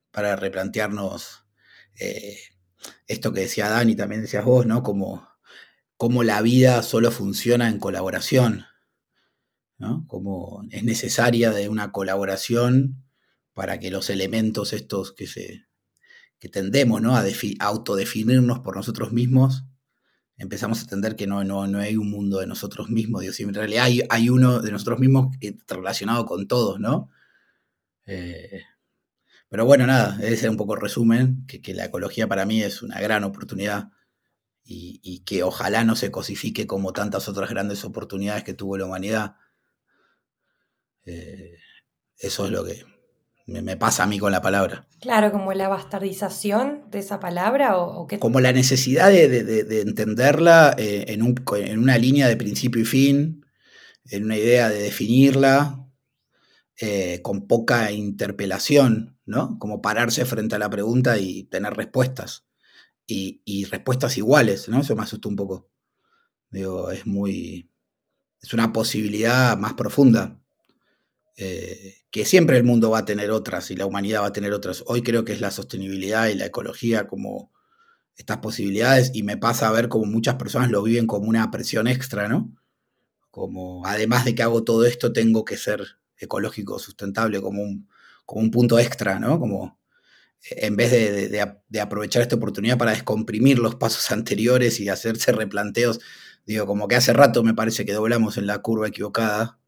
para 0.09 0.35
replantearnos 0.35 1.45
eh, 1.99 2.35
esto 3.05 3.31
que 3.31 3.41
decía 3.41 3.69
Dani, 3.69 3.95
también 3.95 4.23
decías 4.23 4.43
vos, 4.43 4.65
¿no? 4.65 4.81
Como, 4.81 5.29
como 5.97 6.23
la 6.23 6.41
vida 6.41 6.81
solo 6.81 7.11
funciona 7.11 7.69
en 7.69 7.77
colaboración 7.77 8.65
como 10.07 10.63
es 10.71 10.83
necesaria 10.83 11.51
de 11.51 11.69
una 11.69 11.91
colaboración 11.91 13.03
para 13.53 13.79
que 13.79 13.91
los 13.91 14.09
elementos 14.09 14.73
estos 14.73 15.11
que, 15.11 15.27
se, 15.27 15.67
que 16.39 16.49
tendemos 16.49 17.01
¿no? 17.01 17.15
a, 17.15 17.23
autodefinirnos 17.59 18.59
por 18.59 18.75
nosotros 18.75 19.11
mismos, 19.11 19.65
empezamos 20.37 20.79
a 20.79 20.83
entender 20.83 21.15
que 21.15 21.27
no, 21.27 21.43
no, 21.43 21.67
no 21.67 21.79
hay 21.79 21.95
un 21.95 22.09
mundo 22.09 22.39
de 22.39 22.47
nosotros 22.47 22.89
mismos, 22.89 23.21
Dios, 23.21 23.39
en 23.39 23.53
realidad 23.53 23.85
hay, 23.85 24.01
hay, 24.09 24.29
uno 24.29 24.61
de 24.61 24.71
nosotros 24.71 24.99
mismos 24.99 25.35
relacionado 25.67 26.25
con 26.25 26.47
todos, 26.47 26.79
¿no? 26.79 27.09
Eh, 28.05 28.63
pero 29.49 29.65
bueno, 29.65 29.87
nada, 29.87 30.17
ese 30.21 30.45
es 30.45 30.49
un 30.49 30.57
poco 30.57 30.75
resumen, 30.75 31.45
que, 31.47 31.61
que, 31.61 31.73
la 31.73 31.85
ecología 31.85 32.27
para 32.27 32.45
mí 32.45 32.61
es 32.61 32.81
una 32.81 32.99
gran 32.99 33.23
oportunidad 33.23 33.91
y, 34.63 34.99
y, 35.03 35.23
que 35.23 35.43
ojalá 35.43 35.83
no 35.83 35.95
se 35.95 36.11
cosifique 36.11 36.67
como 36.67 36.93
tantas 36.93 37.29
otras 37.29 37.49
grandes 37.49 37.85
oportunidades 37.85 38.43
que 38.43 38.53
tuvo 38.53 38.77
la 38.77 38.85
humanidad 38.85 39.35
eh, 41.07 41.57
eso 42.19 42.45
es 42.45 42.51
lo 42.51 42.65
que 42.65 42.83
me, 43.45 43.77
pasa 43.77 44.03
a 44.03 44.07
mí 44.07 44.19
con 44.19 44.31
la 44.31 44.41
palabra. 44.41 44.87
Claro, 44.99 45.31
como 45.31 45.53
la 45.53 45.69
bastardización 45.69 46.89
de 46.91 46.99
esa 46.99 47.19
palabra 47.19 47.77
o, 47.77 48.07
Como 48.19 48.41
la 48.41 48.51
necesidad 48.51 49.09
de, 49.09 49.81
entenderla 49.81 50.75
eh, 50.77 51.05
en, 51.07 51.21
una 51.79 51.97
línea 51.97 52.27
de 52.27 52.35
principio 52.35 52.81
y 52.81 52.85
fin, 52.85 53.45
en 54.05 54.25
una 54.25 54.37
idea 54.37 54.69
de 54.69 54.81
definirla, 54.81 55.85
eh, 56.79 57.21
con 57.23 57.47
poca 57.47 57.91
interpelación, 57.91 59.17
¿no? 59.25 59.57
Como 59.59 59.81
pararse 59.81 60.25
frente 60.25 60.55
a 60.55 60.59
la 60.59 60.69
pregunta 60.69 61.17
y 61.17 61.43
tener 61.43 61.73
respuestas. 61.73 62.45
Y, 63.09 63.41
y 63.45 63.63
respuestas 63.63 64.17
iguales, 64.17 64.67
¿no? 64.67 64.81
Eso 64.81 64.95
me 64.95 65.03
asustó 65.03 65.29
un 65.29 65.37
poco. 65.37 65.69
Digo, 66.51 66.91
es 66.91 67.07
muy. 67.07 67.71
Es 68.41 68.53
una 68.53 68.73
posibilidad 68.73 69.57
más 69.57 69.73
profunda 69.73 70.41
eh, 71.39 71.97
que 72.09 72.25
siempre 72.25 72.57
el 72.57 72.63
mundo 72.63 72.89
va 72.89 72.99
a 72.99 73.05
tener 73.05 73.29
otras 73.29 73.69
y 73.69 73.75
la 73.75 73.85
humanidad 73.85 74.23
va 74.23 74.27
a 74.27 74.33
tener 74.33 74.53
otras. 74.53 74.83
Hoy 74.87 75.03
creo 75.03 75.23
que 75.23 75.33
es 75.33 75.41
la 75.41 75.51
sostenibilidad 75.51 76.27
y 76.29 76.33
la 76.33 76.47
ecología 76.47 77.07
como 77.07 77.51
estas 78.15 78.37
posibilidades 78.39 79.11
y 79.13 79.21
me 79.21 79.37
pasa 79.37 79.67
a 79.67 79.71
ver 79.71 79.87
como 79.87 80.05
muchas 80.05 80.35
personas 80.35 80.71
lo 80.71 80.81
viven 80.81 81.05
como 81.05 81.27
una 81.27 81.51
presión 81.51 81.87
extra, 81.87 82.27
¿no? 82.27 82.55
Como 83.29 83.85
además 83.85 84.25
de 84.25 84.33
que 84.33 84.41
hago 84.41 84.63
todo 84.63 84.85
esto 84.85 85.13
tengo 85.13 85.45
que 85.45 85.57
ser 85.57 85.85
ecológico, 86.17 86.79
sustentable, 86.79 87.39
como 87.39 87.61
un, 87.61 87.87
como 88.25 88.41
un 88.41 88.49
punto 88.49 88.79
extra, 88.79 89.19
¿no? 89.19 89.39
Como 89.39 89.79
en 90.41 90.75
vez 90.75 90.91
de, 90.91 91.29
de, 91.69 91.81
aprovechar 91.81 92.23
esta 92.23 92.35
oportunidad 92.35 92.77
para 92.79 92.91
descomprimir 92.91 93.59
los 93.59 93.75
pasos 93.75 94.09
anteriores 94.11 94.79
y 94.79 94.89
hacerse 94.89 95.31
replanteos, 95.33 95.99
digo, 96.47 96.65
como 96.65 96.87
que 96.87 96.95
hace 96.95 97.13
rato 97.13 97.43
me 97.43 97.53
parece 97.53 97.85
que 97.85 97.93
doblamos 97.93 98.37
en 98.37 98.47
la 98.47 98.59
curva 98.63 98.87
equivocada 98.87 99.59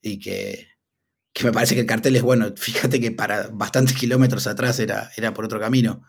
y 0.00 0.18
que 0.18 0.73
que 1.34 1.44
me 1.44 1.52
parece 1.52 1.74
que 1.74 1.80
el 1.80 1.86
cartel 1.86 2.14
es 2.14 2.22
bueno. 2.22 2.46
Fíjate 2.56 3.00
que 3.00 3.10
para 3.10 3.48
bastantes 3.52 3.96
kilómetros 3.96 4.46
atrás 4.46 4.78
era, 4.78 5.10
era 5.16 5.34
por 5.34 5.44
otro 5.44 5.58
camino. 5.58 6.02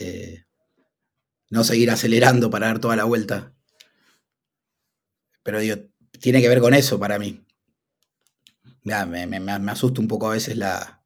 Eh, 0.00 0.44
no 1.50 1.64
seguir 1.64 1.90
acelerando 1.90 2.50
para 2.50 2.66
dar 2.66 2.78
toda 2.78 2.94
la 2.94 3.04
vuelta. 3.04 3.54
Pero 5.42 5.60
digo, 5.60 5.76
tiene 6.20 6.42
que 6.42 6.48
ver 6.48 6.60
con 6.60 6.74
eso 6.74 7.00
para 7.00 7.18
mí. 7.18 7.42
me, 8.84 9.26
me, 9.26 9.72
asusta 9.72 10.02
un 10.02 10.08
poco 10.08 10.28
a 10.28 10.34
veces 10.34 10.58
la, 10.58 11.00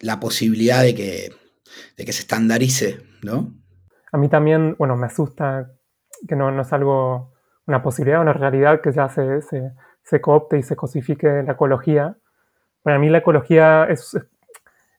la 0.00 0.18
posibilidad 0.18 0.82
de 0.82 0.96
que, 0.96 1.32
de 1.96 2.04
que 2.04 2.12
se 2.12 2.22
estandarice, 2.22 3.04
¿no? 3.22 3.54
A 4.10 4.18
mí 4.18 4.28
también, 4.28 4.74
bueno, 4.78 4.96
me 4.96 5.06
asusta 5.06 5.70
que 6.26 6.34
no, 6.34 6.50
no 6.50 6.62
es 6.62 6.72
algo, 6.72 7.34
una 7.66 7.84
posibilidad, 7.84 8.20
una 8.20 8.32
realidad 8.32 8.80
que 8.82 8.92
ya 8.92 9.08
se 9.08 9.22
se 10.02 10.20
coopte 10.20 10.58
y 10.58 10.62
se 10.62 10.76
cosifique 10.76 11.42
la 11.42 11.52
ecología. 11.52 12.16
Para 12.82 12.98
mí 12.98 13.08
la 13.08 13.18
ecología 13.18 13.84
es, 13.84 14.16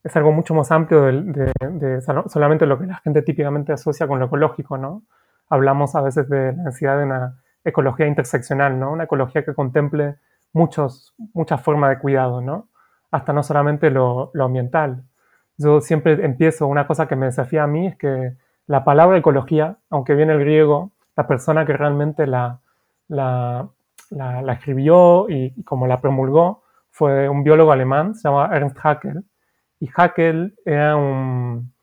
es 0.03 0.15
algo 0.15 0.31
mucho 0.31 0.53
más 0.53 0.71
amplio 0.71 1.03
de, 1.03 2.01
solamente 2.27 2.65
lo 2.65 2.79
que 2.79 2.87
la 2.87 2.97
gente 2.97 3.21
típicamente 3.21 3.73
asocia 3.73 4.07
con 4.07 4.19
lo 4.19 4.25
ecológico, 4.25 4.77
¿no? 4.77 5.03
Hablamos 5.49 5.95
a 5.95 6.01
veces 6.01 6.29
de 6.29 6.53
la 6.53 6.63
necesidad 6.63 6.97
de 6.97 7.05
una 7.05 7.41
ecología 7.63 8.07
interseccional, 8.07 8.79
¿no? 8.79 8.91
Una 8.91 9.03
ecología 9.03 9.43
que 9.43 9.53
contemple 9.53 10.15
muchos, 10.53 11.13
muchas 11.33 11.61
formas 11.61 11.91
de 11.91 11.99
cuidado, 11.99 12.41
¿no? 12.41 12.69
Hasta 13.11 13.33
no 13.33 13.43
solamente 13.43 13.91
lo, 13.91 14.31
ambiental. 14.33 15.03
Yo 15.57 15.81
siempre 15.81 16.25
empiezo, 16.25 16.67
una 16.67 16.87
cosa 16.87 17.07
que 17.07 17.15
me 17.15 17.27
desafía 17.27 17.63
a 17.63 17.67
mí 17.67 17.87
es 17.87 17.97
que 17.97 18.33
la 18.65 18.83
palabra 18.83 19.17
ecología, 19.17 19.77
aunque 19.89 20.15
viene 20.15 20.33
el 20.33 20.39
griego, 20.39 20.91
la 21.15 21.27
persona 21.27 21.65
que 21.65 21.73
realmente 21.73 22.25
la, 22.25 22.59
escribió 24.53 25.29
y, 25.29 25.63
como 25.63 25.87
la 25.87 26.01
promulgó 26.01 26.63
fue 26.89 27.29
un 27.29 27.43
biólogo 27.43 27.71
alemán, 27.71 28.15
se 28.15 28.27
llama 28.27 28.49
Ernst 28.53 28.77
Haeckel, 28.83 29.23
y 29.79 29.89
Haeckel 29.95 30.55
era 30.65 30.95
un, 30.95 31.73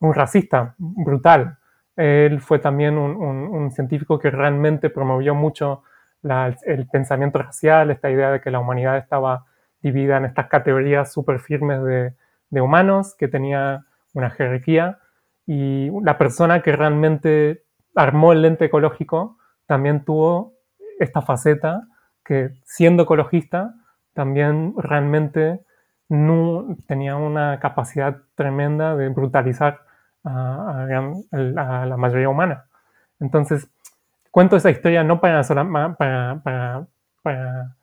un 0.00 0.14
racista 0.14 0.74
brutal. 0.78 1.58
Él 1.96 2.40
fue 2.40 2.58
también 2.58 2.96
un, 2.96 3.70
científico 3.70 4.18
que 4.18 4.30
realmente 4.30 4.90
promovió 4.90 5.34
mucho 5.34 5.82
el 6.22 6.86
pensamiento 6.88 7.38
racial, 7.38 7.90
esta 7.90 8.10
idea 8.10 8.30
de 8.30 8.40
que 8.40 8.50
la 8.50 8.60
humanidad 8.60 8.96
estaba 8.96 9.46
dividida 9.80 10.16
en 10.16 10.24
estas 10.24 10.46
categorías 10.46 11.12
súper 11.12 11.40
firmes 11.40 11.82
de, 11.82 12.14
de, 12.50 12.60
humanos, 12.60 13.14
que 13.16 13.28
tenía 13.28 13.84
una 14.14 14.30
jerarquía, 14.30 14.98
y 15.46 15.90
la 16.02 16.18
persona 16.18 16.62
que 16.62 16.72
realmente 16.72 17.64
armó 17.94 18.32
el 18.32 18.42
lente 18.42 18.66
ecológico 18.66 19.38
también 19.66 20.04
tuvo 20.04 20.54
esta 20.98 21.22
faceta 21.22 21.88
que 22.24 22.50
siendo 22.64 23.04
ecologista 23.04 23.74
también 24.14 24.74
realmente 24.76 25.60
no, 26.08 26.76
tenía 26.86 27.16
una 27.16 27.58
capacidad 27.60 28.18
tremenda 28.34 28.96
de 28.96 29.08
brutalizar 29.08 29.80
a, 30.24 30.86
la 31.30 31.96
mayoría 31.96 32.28
humana. 32.28 32.66
Entonces, 33.18 33.68
cuento 34.30 34.56
esa 34.56 34.70
historia 34.70 35.02
no 35.04 35.20
para, 35.20 35.42
para, 35.96 36.40
para, 36.42 36.86
para 37.22 37.76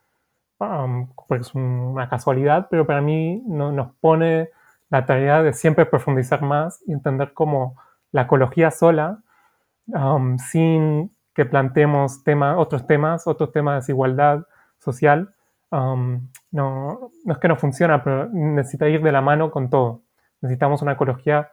um, 0.60 1.08
porque 1.28 1.42
es 1.42 1.56
una 1.56 2.10
casualidad, 2.10 2.68
pero 2.70 2.86
para 2.86 3.02
mí 3.02 3.42
no, 3.48 3.72
nos 3.72 3.94
pone 3.96 4.50
la 4.90 5.06
tarea 5.06 5.42
de 5.44 5.54
siempre 5.54 5.86
profundizar 5.86 6.42
más 6.42 6.82
y 6.88 6.94
entender 6.94 7.34
cómo 7.34 7.78
la 8.12 8.24
ecología 8.24 8.72
sola, 8.72 9.20
um, 9.88 10.38
sin 10.38 11.12
que 11.40 11.46
planteemos 11.46 12.22
otros 12.58 12.86
temas, 12.86 13.26
otros 13.26 13.54
temas 13.54 13.76
de 13.76 13.80
desigualdad 13.80 14.46
social, 14.78 15.34
um, 15.72 16.28
no, 16.52 17.12
no 17.24 17.34
es 17.34 17.38
que 17.40 17.48
no 17.48 17.56
funciona, 17.56 18.04
pero 18.04 18.28
necesita 18.28 18.90
ir 18.90 19.02
de 19.02 19.14
la 19.14 19.22
mano 19.22 19.50
con 19.50 19.70
todo. 19.70 20.02
Necesitamos 20.42 20.82
una 20.82 20.92
ecología 20.92 21.50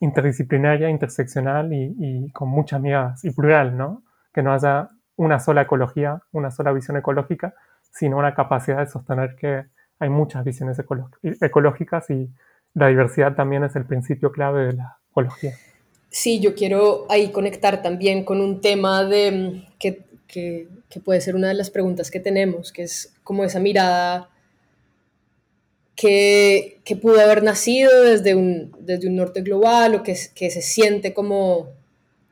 interdisciplinaria, 0.00 0.90
interseccional 0.90 1.72
y, 1.72 2.30
con 2.32 2.50
muchas 2.50 2.82
miradas 2.82 3.24
y 3.24 3.30
plural, 3.30 3.78
¿no? 3.78 4.02
Que 4.34 4.42
no 4.42 4.52
haya 4.52 4.90
una 5.16 5.40
sola 5.40 5.62
ecología, 5.62 6.20
una 6.32 6.50
sola 6.50 6.72
visión 6.72 6.98
ecológica, 6.98 7.54
sino 7.90 8.18
una 8.18 8.34
capacidad 8.34 8.80
de 8.80 8.88
sostener 8.88 9.36
que 9.36 9.64
hay 9.98 10.10
muchas 10.10 10.44
visiones 10.44 10.78
ecológicas 11.40 12.10
y 12.10 12.30
la 12.74 12.88
diversidad 12.88 13.34
también 13.34 13.64
es 13.64 13.74
el 13.74 13.86
principio 13.86 14.32
clave 14.32 14.66
de 14.66 14.72
la 14.74 14.98
ecología. 15.10 15.52
Sí, 16.10 16.40
yo 16.40 16.54
quiero 16.54 17.06
ahí 17.08 17.30
conectar 17.30 17.82
también 17.82 18.24
con 18.24 18.40
un 18.40 18.60
tema 18.60 19.04
de, 19.04 19.30
mm, 19.30 19.78
que, 19.78 20.02
que, 20.26 20.68
que 20.88 21.00
puede 21.00 21.20
ser 21.20 21.36
una 21.36 21.48
de 21.48 21.54
las 21.54 21.70
preguntas 21.70 22.10
que 22.10 22.20
tenemos, 22.20 22.72
que 22.72 22.82
es 22.82 23.14
como 23.22 23.44
esa 23.44 23.60
mirada 23.60 24.28
que, 25.94 26.80
que, 26.84 26.96
pudo 26.96 27.20
haber 27.20 27.42
nacido 27.42 28.02
desde 28.02 28.34
un, 28.34 28.74
desde 28.80 29.06
un 29.06 29.16
norte 29.16 29.42
global 29.42 29.94
o 29.94 30.02
que, 30.02 30.16
que 30.34 30.50
se 30.50 30.62
siente 30.62 31.12
como 31.12 31.68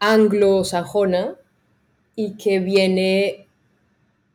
anglo-sajona 0.01 1.37
y 2.17 2.33
que 2.37 2.61
viene 2.61 3.47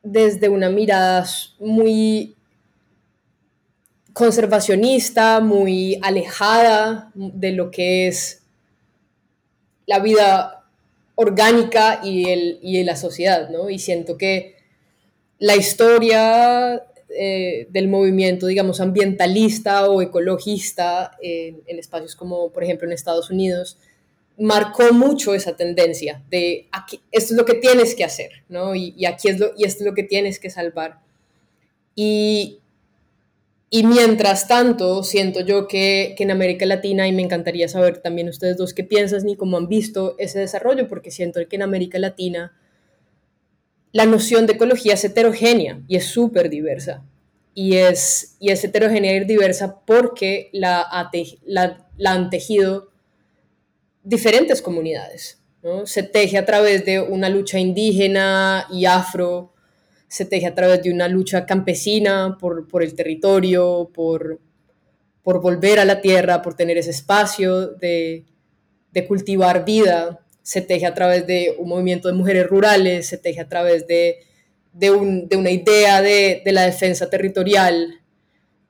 desde 0.03 0.49
una 0.49 0.69
mirada 0.69 1.25
muy 1.59 2.35
conservacionista, 4.13 5.39
muy 5.39 5.99
alejada 6.03 7.11
de 7.15 7.53
lo 7.53 7.71
que 7.71 8.07
es 8.07 8.42
la 9.85 9.99
vida 9.99 10.65
orgánica 11.15 12.01
y, 12.03 12.29
el, 12.29 12.59
y 12.61 12.83
la 12.83 12.95
sociedad, 12.95 13.49
¿no? 13.49 13.69
Y 13.69 13.79
siento 13.79 14.17
que 14.17 14.55
la 15.39 15.55
historia 15.55 16.83
eh, 17.15 17.67
del 17.69 17.89
movimiento, 17.89 18.47
digamos, 18.47 18.79
ambientalista 18.79 19.89
o 19.89 20.01
ecologista 20.01 21.11
en, 21.21 21.61
espacios 21.77 22.15
como, 22.15 22.49
por 22.51 22.63
ejemplo, 22.63 22.87
en 22.87 22.93
Estados 22.93 23.29
Unidos, 23.29 23.77
marcó 24.39 24.91
mucho 24.93 25.35
esa 25.35 25.55
tendencia 25.55 26.23
de 26.31 26.67
aquí, 26.71 27.01
esto 27.11 27.33
es 27.33 27.37
lo 27.37 27.45
que 27.45 27.53
tienes 27.53 27.93
que 27.93 28.03
hacer, 28.03 28.31
¿no? 28.49 28.73
Y, 28.73 29.05
aquí 29.05 29.27
es 29.27 29.39
lo, 29.39 29.51
y 29.55 29.65
esto 29.65 29.83
es 29.83 29.85
lo 29.85 29.93
que 29.93 30.03
tienes 30.03 30.39
que 30.39 30.49
salvar. 30.49 31.01
Y, 31.95 32.59
y 33.75 33.81
mientras 33.81 34.47
tanto, 34.47 35.01
siento 35.01 35.39
yo 35.41 35.67
que, 35.67 36.13
que, 36.15 36.21
en 36.21 36.29
América 36.29 36.63
Latina, 36.67 37.07
y 37.07 37.11
me 37.11 37.23
encantaría 37.23 37.67
saber 37.67 38.03
también 38.03 38.29
ustedes 38.29 38.55
dos 38.55 38.71
qué 38.71 38.83
piensan 38.83 39.25
ni 39.25 39.35
cómo 39.35 39.57
han 39.57 39.67
visto 39.67 40.13
ese 40.19 40.37
desarrollo, 40.37 40.87
porque 40.87 41.09
siento 41.09 41.39
que 41.49 41.55
en 41.55 41.63
América 41.63 41.97
Latina 41.97 42.55
la 43.91 44.05
noción 44.05 44.45
de 44.45 44.53
ecología 44.53 44.93
es 44.93 45.03
heterogénea 45.03 45.81
y 45.87 45.95
es 45.95 46.05
súper 46.05 46.51
diversa. 46.51 47.03
Y 47.55 47.77
es, 47.77 48.37
y 48.39 48.51
es 48.51 48.63
heterogénea 48.63 49.15
y 49.15 49.25
diversa 49.25 49.81
porque 49.87 50.51
la, 50.53 50.85
la, 51.47 52.11
han 52.11 52.29
tejido 52.29 52.91
diferentes 54.03 54.61
comunidades. 54.61 55.41
Se 55.85 56.03
teje 56.03 56.37
a 56.37 56.45
través 56.45 56.85
de 56.85 56.99
una 56.99 57.27
lucha 57.27 57.57
indígena 57.57 58.67
y 58.69 58.85
afro, 58.85 59.52
se 60.13 60.25
teje 60.25 60.45
a 60.45 60.53
través 60.53 60.83
de 60.83 60.91
una 60.91 61.07
lucha 61.07 61.47
campesina 61.47 62.37
por, 62.39 62.67
por 62.67 62.83
el 62.83 62.93
territorio, 62.93 63.89
por, 63.91 64.39
por 65.23 65.41
volver 65.41 65.79
a 65.79 65.85
la 65.85 66.01
tierra, 66.01 66.43
por 66.43 66.53
tener 66.53 66.77
ese 66.77 66.91
espacio 66.91 67.69
de, 67.69 68.23
de 68.91 69.07
cultivar 69.07 69.65
vida 69.65 70.19
se 70.43 70.61
teje 70.61 70.85
a 70.85 70.93
través 70.93 71.25
de 71.25 71.55
un 71.57 71.67
movimiento 71.67 72.09
de 72.09 72.13
mujeres 72.13 72.45
rurales, 72.45 73.07
se 73.07 73.17
teje 73.17 73.39
a 73.39 73.49
través 73.49 73.87
de, 73.87 74.19
una 74.91 75.49
idea 75.49 76.03
de, 76.03 76.43
la 76.45 76.65
defensa 76.65 77.09
territorial, 77.09 78.01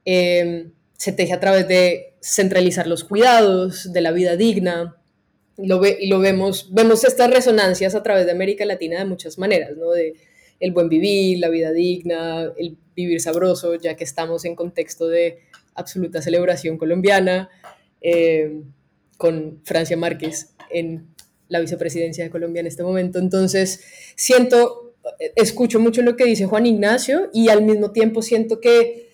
em, 0.06 0.72
se 0.96 1.12
teje 1.12 1.34
a 1.34 1.42
través 1.42 1.68
de 1.68 2.14
centralizar 2.22 2.88
los 2.88 3.04
cuidados, 3.04 3.92
de 3.92 4.00
la 4.00 4.12
vida 4.12 4.38
digna. 4.38 4.96
Lo 5.58 5.82
ve, 5.82 5.98
y 6.00 6.08
lo 6.08 6.20
vemos, 6.20 6.70
vemos 6.72 7.04
estas 7.04 7.30
resonancias 7.30 7.96
a 7.96 8.04
través 8.04 8.26
de 8.28 8.32
América 8.32 8.64
Latina 8.64 9.00
de 9.00 9.06
muchas 9.06 9.38
maneras, 9.38 9.76
¿no? 9.76 9.92
De 9.92 10.14
el 10.60 10.72
buen 10.72 10.90
vivir, 10.90 11.40
la 11.40 11.50
vida 11.50 11.72
digna, 11.72 12.52
el 12.58 12.78
vivir 12.96 13.20
sabroso, 13.22 13.76
ya 13.76 13.96
que 13.96 14.04
estamos 14.04 14.46
en 14.46 14.56
contexto 14.56 15.08
de 15.08 15.40
absoluta 15.76 16.22
celebración 16.22 16.78
colombiana, 16.78 17.50
em, 18.02 18.64
con 19.18 19.62
Francia 19.64 19.98
Márquez 19.98 20.54
en 20.70 21.08
la 21.48 21.60
vicepresidencia 21.60 22.24
de 22.24 22.30
Colombia 22.30 22.62
en 22.62 22.68
este 22.68 22.84
momento. 22.84 23.20
Entonces, 23.20 23.82
siento, 24.16 24.96
escucho 25.36 25.80
mucho 25.80 26.02
lo 26.02 26.16
que 26.16 26.26
dice 26.26 26.46
Juan 26.46 26.66
Ignacio 26.66 27.30
y 27.34 27.50
al 27.50 27.64
mismo 27.64 27.92
tiempo 27.92 28.22
siento 28.22 28.60
que 28.60 29.12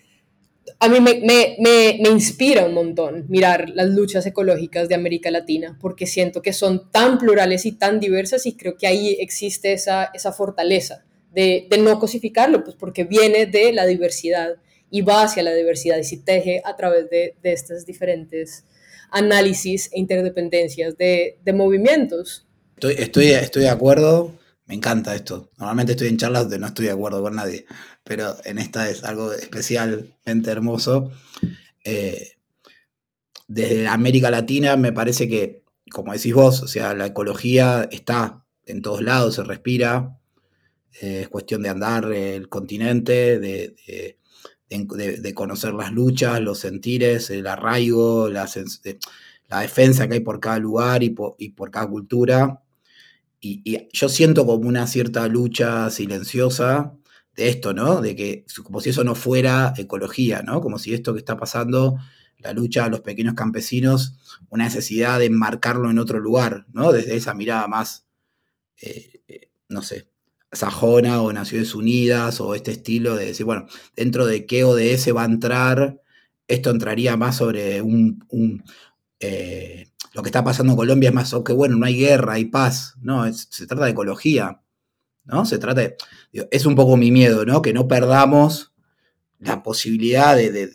a 0.79 0.87
mí 0.87 1.01
me, 1.01 1.15
me, 1.15 1.57
me, 1.99 2.09
inspira 2.09 2.65
un 2.65 2.73
montón 2.73 3.25
mirar 3.27 3.69
las 3.71 3.89
luchas 3.89 4.25
ecológicas 4.25 4.87
de 4.87 4.95
América 4.95 5.31
Latina, 5.31 5.77
porque 5.81 6.05
siento 6.05 6.41
que 6.41 6.53
son 6.53 6.91
tan 6.91 7.17
plurales 7.17 7.65
y 7.65 7.71
tan 7.71 7.99
diversas 7.99 8.45
y 8.45 8.55
creo 8.55 8.77
que 8.77 8.87
ahí 8.87 9.17
existe 9.19 9.73
esa, 9.73 10.11
esa 10.13 10.31
fortaleza 10.31 11.05
de, 11.33 11.67
de 11.69 11.77
no 11.77 11.99
cosificarlo, 11.99 12.63
pues 12.63 12.75
porque 12.75 13.03
viene 13.03 13.45
de 13.45 13.71
la 13.71 13.85
diversidad 13.85 14.55
y 14.91 15.01
va 15.01 15.23
hacia 15.23 15.43
la 15.43 15.53
diversidad 15.53 15.97
y 15.97 16.03
se 16.03 16.17
teje 16.17 16.61
a 16.65 16.75
través 16.75 17.09
de, 17.09 17.35
de 17.41 17.53
estas 17.53 17.85
diferentes 17.85 18.65
análisis 19.11 19.89
e 19.91 19.99
interdependencias 19.99 20.97
de, 20.97 21.39
movimientos. 21.53 22.47
Estoy, 22.75 22.95
estoy, 22.97 23.27
estoy 23.27 23.63
de 23.63 23.69
acuerdo, 23.69 24.35
me 24.65 24.75
encanta 24.75 25.15
esto. 25.15 25.51
Normalmente 25.57 25.93
estoy 25.93 26.07
en 26.07 26.17
charlas 26.17 26.43
donde 26.43 26.59
no 26.59 26.67
estoy 26.67 26.85
de 26.85 26.91
acuerdo 26.91 27.21
con 27.21 27.35
nadie, 27.35 27.65
pero 28.03 28.35
en 28.45 28.59
esta 28.59 28.89
es 28.89 29.03
algo 29.03 29.33
especialmente 29.33 30.51
hermoso. 30.51 31.11
Eh, 31.83 32.33
desde 33.47 33.87
América 33.87 34.29
Latina 34.29 34.77
me 34.77 34.93
parece 34.93 35.27
que, 35.27 35.63
como 35.91 36.13
decís 36.13 36.33
vos, 36.33 36.61
o 36.61 36.67
sea, 36.67 36.93
la 36.93 37.07
ecología 37.07 37.89
está 37.91 38.45
en 38.65 38.81
todos 38.81 39.01
lados, 39.01 39.35
se 39.35 39.43
respira. 39.43 40.18
Eh, 41.01 41.21
es 41.21 41.29
cuestión 41.29 41.61
de 41.61 41.69
andar 41.69 42.11
el 42.11 42.49
continente, 42.49 43.39
de, 43.39 43.75
de, 44.69 45.33
conocer 45.33 45.73
las 45.73 45.91
luchas, 45.91 46.41
los 46.41 46.59
sentires, 46.59 47.29
el 47.29 47.47
arraigo, 47.47 48.29
la, 48.29 48.47
la 49.49 49.61
defensa 49.61 50.07
que 50.07 50.15
hay 50.15 50.19
por 50.19 50.39
cada 50.39 50.59
lugar 50.59 51.03
y 51.03 51.09
por, 51.09 51.71
cada 51.71 51.87
cultura. 51.87 52.63
Y, 53.41 53.87
yo 53.93 54.09
siento 54.09 54.45
como 54.45 54.67
una 54.67 54.87
cierta 54.87 55.27
lucha 55.27 55.89
silenciosa 55.89 56.93
de 57.35 57.49
esto, 57.49 57.73
¿no? 57.73 58.01
De 58.01 58.15
que 58.15 58.45
como 58.63 58.81
si 58.81 58.89
eso 58.89 59.03
no 59.03 59.15
fuera 59.15 59.73
ecología, 59.77 60.43
¿no? 60.43 60.61
Como 60.61 60.77
si 60.77 60.93
esto 60.93 61.13
que 61.13 61.19
está 61.19 61.37
pasando, 61.37 61.97
la 62.37 62.53
lucha 62.53 62.85
de 62.85 62.91
los 62.91 63.01
pequeños 63.01 63.33
campesinos, 63.33 64.17
una 64.49 64.65
necesidad 64.65 65.19
de 65.19 65.25
enmarcarlo 65.25 65.89
en 65.89 65.99
otro 65.99 66.19
lugar, 66.19 66.65
¿no? 66.71 66.91
Desde 66.91 67.15
esa 67.15 67.33
mirada 67.33 67.67
más, 67.67 68.05
eh, 68.81 69.21
eh, 69.27 69.49
no 69.67 69.81
sé, 69.81 70.08
sajona 70.51 71.21
o 71.21 71.31
Naciones 71.31 71.75
Unidas 71.75 72.41
o 72.41 72.55
este 72.55 72.71
estilo 72.71 73.15
de 73.15 73.25
decir, 73.27 73.45
bueno, 73.45 73.67
dentro 73.95 74.25
de 74.25 74.45
qué 74.45 74.63
ODS 74.63 75.15
va 75.15 75.23
a 75.23 75.25
entrar, 75.25 76.01
esto 76.47 76.69
entraría 76.71 77.17
más 77.17 77.37
sobre 77.37 77.81
un... 77.81 78.63
Eh, 79.19 79.87
lo 80.13 80.23
que 80.23 80.29
está 80.29 80.43
pasando 80.43 80.73
en 80.73 80.77
Colombia 80.77 81.09
es 81.09 81.15
más, 81.15 81.33
ok, 81.33 81.51
bueno, 81.51 81.75
no 81.75 81.85
hay 81.85 81.97
guerra, 81.97 82.33
hay 82.33 82.45
paz, 82.45 82.95
no, 83.01 83.31
se 83.31 83.67
trata 83.67 83.85
de 83.85 83.91
ecología, 83.91 84.61
¿no? 85.25 85.45
Se 85.45 85.59
trata 85.59 85.81
de, 85.81 85.97
es 86.51 86.65
un 86.65 86.75
poco 86.75 86.97
mi 86.97 87.11
miedo, 87.11 87.45
¿no? 87.45 87.61
Que 87.61 87.73
no 87.73 87.87
perdamos 87.87 88.73
la 89.39 89.63
posibilidad 89.63 90.35
de, 90.35 90.71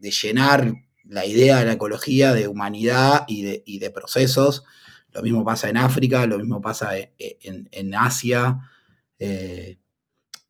llenar 0.00 0.74
la 1.04 1.26
idea 1.26 1.58
de 1.58 1.66
la 1.66 1.72
ecología 1.72 2.32
de 2.32 2.48
humanidad 2.48 3.24
y 3.28 3.78
de, 3.78 3.90
procesos. 3.90 4.64
Lo 5.12 5.22
mismo 5.22 5.44
pasa 5.44 5.68
en 5.68 5.76
África, 5.76 6.26
lo 6.26 6.38
mismo 6.38 6.60
pasa 6.60 6.98
e, 6.98 7.12
e, 7.18 7.38
en, 7.70 7.94
Asia. 7.94 8.58
Eh, 9.18 9.78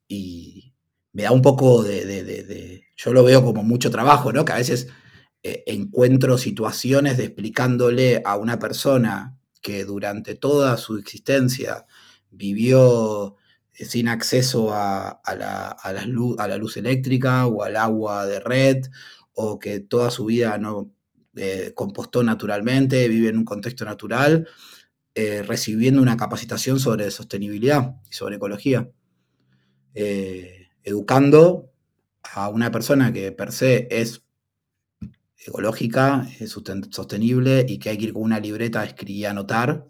y 0.09 0.75
me 1.13 1.25
da 1.25 1.33
un 1.33 1.43
poco 1.43 1.83
de, 1.83 2.85
Yo 2.97 3.13
lo 3.13 3.25
veo 3.25 3.45
como 3.45 3.63
mucho 3.63 3.91
trabajo, 3.91 4.33
¿no? 4.33 4.45
Que 4.45 4.53
a 4.53 4.57
veces 4.57 4.89
eh, 5.43 5.65
encuentro 5.67 6.39
situaciones 6.39 7.17
de 7.17 7.25
explicándole 7.25 8.23
a 8.25 8.37
una 8.37 8.59
persona 8.59 9.39
que 9.63 9.85
durante 9.85 10.35
toda 10.35 10.77
su 10.77 10.97
existencia 10.99 11.87
vivió 12.31 13.37
eh, 13.75 13.85
sin 13.85 14.09
acceso 14.09 14.73
a, 14.75 15.21
la, 15.37 16.05
luz, 16.07 16.39
a 16.39 16.49
la 16.49 16.57
luz 16.57 16.77
eléctrica 16.77 17.47
o 17.47 17.63
al 17.63 17.77
agua 17.77 18.27
de 18.27 18.41
red, 18.41 18.87
o 19.35 19.59
que 19.59 19.81
toda 19.81 20.11
su 20.11 20.27
vida 20.27 20.59
no 20.59 20.91
compostó 21.75 22.23
naturalmente, 22.23 23.09
vive 23.09 23.29
en 23.29 23.39
un 23.39 23.45
contexto 23.45 23.85
natural, 23.85 24.47
eh, 25.15 25.43
recibiendo 25.43 26.03
una 26.03 26.17
capacitación 26.17 26.81
sobre 26.81 27.11
sostenibilidad 27.11 27.97
y 28.11 28.15
sobre 28.15 28.37
ecología. 28.37 28.91
educando 30.83 31.71
a 32.23 32.49
una 32.49 32.71
persona 32.71 33.13
que 33.13 33.33
per 33.33 33.53
se 33.53 33.87
es 33.91 34.23
ecológica, 35.37 36.27
es 36.41 36.51
sostenible 36.91 37.65
y 37.69 37.79
que 37.79 37.91
hay 37.91 37.99
que 37.99 38.05
ir 38.05 38.13
con 38.13 38.23
una 38.23 38.41
libreta 38.41 38.81
a 38.81 38.85
escribir 38.85 39.17
y 39.17 39.25
anotar, 39.27 39.87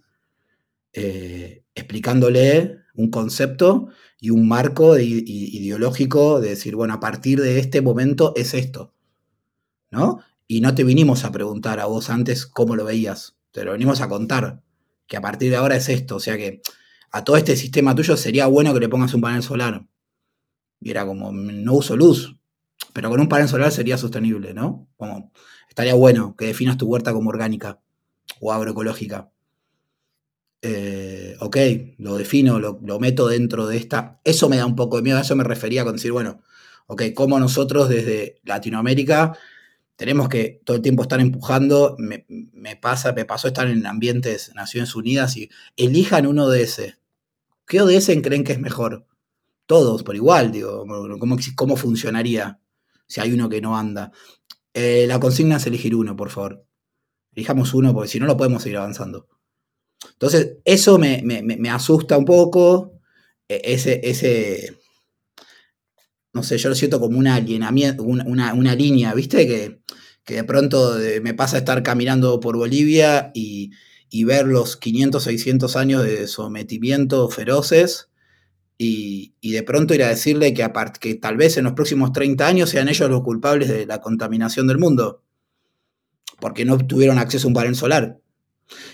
explicándole 1.74 2.84
un 2.94 3.10
concepto 3.10 3.88
y 4.20 4.30
un 4.30 4.48
marco 4.48 4.98
ideológico 4.98 6.40
de 6.40 6.50
decir, 6.50 6.76
bueno, 6.76 6.94
a 6.94 7.00
partir 7.00 7.40
de 7.40 7.58
este 7.58 7.82
momento 7.82 8.32
es 8.36 8.54
esto, 8.54 8.94
¿no? 9.90 10.20
Y 10.46 10.60
no 10.60 10.74
te 10.74 10.84
vinimos 10.84 11.24
a 11.24 11.32
preguntar 11.32 11.80
a 11.80 11.86
vos 11.86 12.10
antes 12.10 12.46
cómo 12.46 12.76
lo 12.76 12.84
veías, 12.84 13.36
te 13.50 13.64
lo 13.64 13.72
venimos 13.72 14.00
a 14.00 14.08
contar, 14.08 14.62
que 15.06 15.16
a 15.16 15.20
partir 15.20 15.50
de 15.50 15.56
ahora 15.56 15.76
es 15.76 15.88
esto, 15.88 16.16
o 16.16 16.20
sea 16.20 16.36
que 16.36 16.62
a 17.10 17.22
todo 17.22 17.36
este 17.36 17.56
sistema 17.56 17.94
tuyo 17.94 18.16
sería 18.16 18.46
bueno 18.46 18.74
que 18.74 18.80
le 18.80 18.88
pongas 18.88 19.14
un 19.14 19.20
panel 19.20 19.42
solar. 19.42 19.86
Y 20.80 20.90
era 20.90 21.06
como, 21.06 21.30
no 21.32 21.74
uso 21.74 21.96
luz, 21.96 22.36
pero 22.92 23.08
con 23.08 23.20
un 23.20 23.28
panel 23.28 23.48
solar 23.48 23.70
sería 23.70 23.96
sostenible, 23.96 24.52
¿no? 24.52 24.88
Como, 24.96 25.32
estaría 25.68 25.94
bueno 25.94 26.34
que 26.36 26.46
definas 26.46 26.76
tu 26.76 26.86
huerta 26.86 27.12
como 27.12 27.30
orgánica 27.30 27.80
o 28.40 28.52
agroecológica. 28.52 29.30
Eh, 30.62 31.36
ok, 31.40 31.56
lo 31.98 32.16
defino, 32.16 32.58
lo, 32.58 32.98
meto 32.98 33.28
dentro 33.28 33.66
de 33.66 33.76
esta. 33.76 34.20
Eso 34.24 34.48
me 34.48 34.56
da 34.56 34.66
un 34.66 34.76
poco 34.76 34.96
de 34.96 35.02
miedo, 35.02 35.18
a 35.18 35.20
eso 35.20 35.36
me 35.36 35.44
refería 35.44 35.84
con 35.84 35.94
decir, 35.94 36.12
bueno, 36.12 36.42
ok, 36.86 37.02
como 37.14 37.38
nosotros 37.38 37.88
desde 37.88 38.40
Latinoamérica 38.44 39.36
tenemos 39.96 40.28
que 40.28 40.60
todo 40.64 40.76
el 40.76 40.82
tiempo 40.82 41.02
estar 41.02 41.20
empujando. 41.20 41.96
Me, 41.98 42.76
pasa, 42.76 43.12
me 43.12 43.24
pasó 43.24 43.48
estar 43.48 43.68
en 43.68 43.86
ambientes 43.86 44.52
Naciones 44.54 44.94
Unidas 44.94 45.36
y 45.36 45.50
elijan 45.76 46.26
un 46.26 46.38
ODS. 46.38 46.98
¿Qué 47.66 47.80
ODS 47.80 48.10
creen 48.22 48.44
que 48.44 48.52
es 48.52 48.60
mejor? 48.60 49.06
Todos, 49.66 50.02
por 50.02 50.14
igual, 50.16 50.52
digo, 50.52 50.84
¿cómo, 51.18 51.36
cómo 51.56 51.76
funcionaría 51.76 52.60
si 53.06 53.20
hay 53.20 53.32
uno 53.32 53.48
que 53.48 53.60
no 53.60 53.78
anda? 53.78 54.12
Eh, 54.74 55.06
la 55.06 55.20
consigna 55.20 55.56
es 55.56 55.66
elegir 55.66 55.94
uno, 55.94 56.16
por 56.16 56.30
favor. 56.30 56.66
Elijamos 57.32 57.72
uno, 57.72 57.94
porque 57.94 58.08
si 58.08 58.20
no, 58.20 58.26
lo 58.26 58.36
podemos 58.36 58.62
seguir 58.62 58.78
avanzando. 58.78 59.28
Entonces, 60.12 60.58
eso 60.64 60.98
me, 60.98 61.70
asusta 61.70 62.18
un 62.18 62.24
poco, 62.24 63.00
e, 63.48 63.60
ese, 63.64 64.00
ese, 64.04 64.76
no 66.34 66.42
sé, 66.42 66.58
yo 66.58 66.68
lo 66.68 66.74
siento 66.74 67.00
como 67.00 67.16
un 67.18 67.28
alienamiento, 67.28 68.02
una, 68.02 68.74
línea, 68.74 69.14
¿viste? 69.14 69.46
Que, 69.46 69.80
de 70.34 70.44
pronto 70.44 70.96
me 71.22 71.34
pasa 71.34 71.58
estar 71.58 71.82
caminando 71.82 72.40
por 72.40 72.56
Bolivia 72.56 73.30
y, 73.34 73.70
ver 74.24 74.46
los 74.46 74.76
500, 74.76 75.22
600 75.22 75.76
años 75.76 76.02
de 76.04 76.26
sometimiento 76.28 77.28
feroces 77.28 78.10
y, 78.78 79.34
de 79.42 79.62
pronto 79.62 79.94
ir 79.94 80.02
a 80.02 80.08
decirle 80.08 80.52
que, 80.54 80.68
que 81.00 81.14
tal 81.14 81.36
vez 81.36 81.56
en 81.56 81.64
los 81.64 81.74
próximos 81.74 82.12
30 82.12 82.46
años 82.46 82.70
sean 82.70 82.88
ellos 82.88 83.08
los 83.08 83.22
culpables 83.22 83.68
de 83.68 83.86
la 83.86 84.00
contaminación 84.00 84.66
del 84.66 84.78
mundo, 84.78 85.22
porque 86.40 86.64
no 86.64 86.78
tuvieron 86.78 87.18
acceso 87.18 87.46
a 87.46 87.48
un 87.48 87.54
panel 87.54 87.76
solar. 87.76 88.20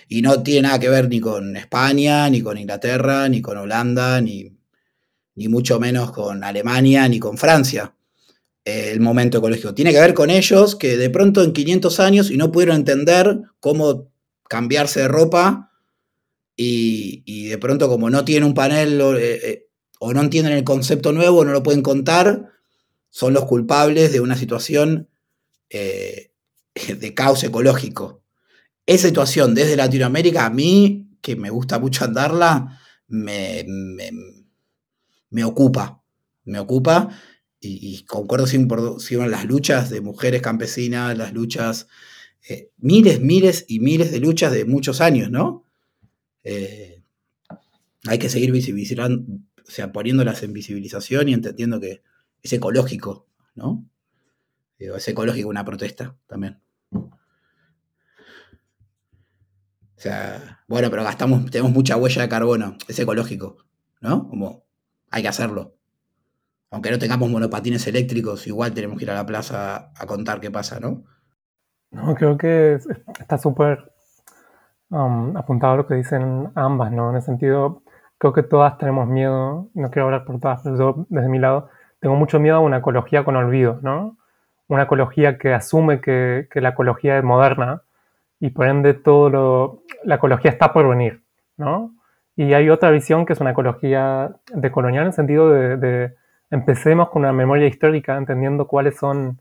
Y 0.08 0.20
no 0.22 0.42
tiene 0.42 0.62
nada 0.62 0.80
que 0.80 0.88
ver 0.88 1.08
ni 1.08 1.20
con 1.20 1.56
España, 1.56 2.28
ni 2.28 2.42
con 2.42 2.58
Inglaterra, 2.58 3.28
ni 3.28 3.40
con 3.40 3.56
Holanda, 3.56 4.20
ni, 4.20 4.59
mucho 5.48 5.80
menos 5.80 6.12
con 6.12 6.44
Alemania, 6.44 7.08
ni 7.08 7.18
con 7.18 7.38
Francia. 7.38 7.94
El 8.64 9.00
momento 9.00 9.38
ecológico. 9.38 9.74
Tiene 9.74 9.92
que 9.92 10.00
ver 10.00 10.14
con 10.14 10.30
ellos 10.30 10.76
que 10.76 10.96
de 10.96 11.10
pronto 11.10 11.42
en 11.42 11.52
500 11.52 12.00
años 12.00 12.30
y 12.30 12.36
no 12.36 12.52
pudieron 12.52 12.76
entender 12.76 13.40
cómo 13.58 14.12
cambiarse 14.48 15.00
de 15.00 15.08
ropa 15.08 15.72
y, 16.56 17.48
de 17.48 17.58
pronto 17.58 17.88
como 17.88 18.10
no 18.10 18.24
tienen 18.24 18.44
un 18.44 18.54
panel 18.54 19.00
eh, 19.00 19.40
eh, 19.42 19.66
o 19.98 20.12
no 20.12 20.20
entienden 20.20 20.52
el 20.52 20.64
concepto 20.64 21.12
nuevo, 21.12 21.44
no 21.44 21.52
lo 21.52 21.62
pueden 21.62 21.82
contar, 21.82 22.50
son 23.08 23.32
los 23.32 23.46
culpables 23.46 24.12
de 24.12 24.20
una 24.20 24.36
situación 24.36 25.08
eh, 25.70 26.32
de 26.98 27.14
caos 27.14 27.42
ecológico 27.44 28.20
esa 28.90 29.06
situación 29.06 29.54
desde 29.54 29.76
Latinoamérica, 29.76 30.46
a 30.46 30.50
mí, 30.50 31.16
que 31.22 31.36
me 31.36 31.48
gusta 31.48 31.78
mucho 31.78 32.04
andarla, 32.04 32.80
me, 33.06 33.64
ocupa. 35.44 36.02
Me 36.44 36.58
ocupa 36.58 37.10
y, 37.60 38.04
concuerdo 38.04 38.46
siempre 38.46 38.78
en 38.78 39.30
las 39.30 39.44
luchas 39.44 39.90
de 39.90 40.00
mujeres 40.00 40.42
campesinas, 40.42 41.16
las 41.16 41.32
luchas, 41.32 41.88
eh, 42.48 42.70
miles, 42.78 43.20
miles 43.20 43.66
y 43.68 43.80
miles 43.80 44.10
de 44.10 44.20
luchas 44.20 44.52
de 44.52 44.64
muchos 44.64 45.00
años, 45.00 45.30
¿no? 45.30 45.64
Eh, 46.42 47.02
hay 48.06 48.18
que 48.18 48.30
seguir 48.30 48.50
visibilizando, 48.50 49.22
o 49.66 49.70
sea, 49.70 49.92
poniéndolas 49.92 50.42
en 50.42 50.52
visibilización 50.54 51.28
y 51.28 51.34
entendiendo 51.34 51.80
que 51.80 52.02
es 52.42 52.52
ecológico, 52.52 53.26
¿no? 53.54 53.86
es 54.78 55.06
ecológico 55.08 55.50
una 55.50 55.62
protesta 55.62 56.16
también. 56.26 56.58
O 56.90 57.10
sea, 59.96 60.64
bueno, 60.66 60.88
pero 60.88 61.04
gastamos, 61.04 61.50
tenemos 61.50 61.72
mucha 61.72 61.98
huella 61.98 62.22
de 62.22 62.28
carbono, 62.30 62.78
es 62.88 62.98
ecológico, 62.98 63.58
¿no? 64.00 64.26
Como 64.26 64.64
hay 65.10 65.22
que 65.22 65.28
hacerlo. 65.28 65.74
Aunque 66.70 66.90
no 66.90 66.98
tengamos 66.98 67.28
monopatines 67.28 67.86
eléctricos, 67.86 68.46
igual 68.46 68.72
tenemos 68.72 68.96
que 68.96 69.04
ir 69.04 69.10
a 69.10 69.14
la 69.14 69.26
plaza 69.26 69.90
a 69.96 70.06
contar 70.06 70.40
qué 70.40 70.50
pasa, 70.50 70.78
¿no? 70.78 71.02
No, 71.90 72.14
creo 72.14 72.38
que 72.38 72.78
está 73.18 73.36
súper 73.38 73.92
um, 74.90 75.36
apuntado 75.36 75.72
a 75.72 75.76
lo 75.78 75.86
que 75.86 75.96
dicen 75.96 76.52
ambas, 76.54 76.92
¿no? 76.92 77.10
En 77.10 77.16
el 77.16 77.22
sentido, 77.22 77.82
creo 78.18 78.32
que 78.32 78.44
todas 78.44 78.78
tenemos 78.78 79.08
miedo, 79.08 79.68
no 79.74 79.90
quiero 79.90 80.06
hablar 80.06 80.24
por 80.24 80.38
todas, 80.38 80.60
pero 80.62 80.78
yo 80.78 81.06
desde 81.08 81.28
mi 81.28 81.40
lado 81.40 81.68
tengo 81.98 82.14
mucho 82.14 82.38
miedo 82.38 82.56
a 82.56 82.60
una 82.60 82.78
ecología 82.78 83.24
con 83.24 83.34
olvido, 83.34 83.80
¿no? 83.82 84.16
Una 84.68 84.84
ecología 84.84 85.38
que 85.38 85.52
asume 85.52 86.00
que, 86.00 86.46
que 86.52 86.60
la 86.60 86.68
ecología 86.68 87.18
es 87.18 87.24
moderna, 87.24 87.82
y 88.38 88.50
por 88.50 88.66
ende 88.66 88.94
todo 88.94 89.28
lo, 89.28 89.82
la 90.04 90.14
ecología 90.14 90.52
está 90.52 90.72
por 90.72 90.88
venir, 90.88 91.24
¿no? 91.56 91.94
Y 92.36 92.54
hay 92.54 92.70
otra 92.70 92.90
visión 92.90 93.26
que 93.26 93.32
es 93.34 93.40
una 93.40 93.50
ecología 93.50 94.30
decolonial 94.54 95.02
en 95.02 95.06
el 95.08 95.12
sentido 95.12 95.50
de, 95.50 96.14
empecemos 96.50 97.10
con 97.10 97.22
una 97.22 97.32
memoria 97.32 97.66
histórica, 97.66 98.16
entendiendo 98.16 98.66
cuáles 98.66 98.96
son, 98.96 99.40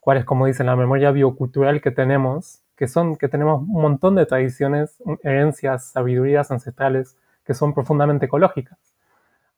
cuáles, 0.00 0.24
como 0.24 0.46
dicen, 0.46 0.66
la 0.66 0.76
memoria 0.76 1.10
biocultural 1.10 1.80
que 1.80 1.90
tenemos, 1.90 2.62
que 2.76 2.88
son, 2.88 3.16
que 3.16 3.28
tenemos 3.28 3.60
un 3.60 3.82
montón 3.82 4.14
de 4.14 4.26
tradiciones, 4.26 4.96
herencias, 5.22 5.90
sabidurías 5.90 6.50
ancestrales 6.50 7.16
que 7.44 7.54
son 7.54 7.74
profundamente 7.74 8.26
ecológicas. 8.26 8.78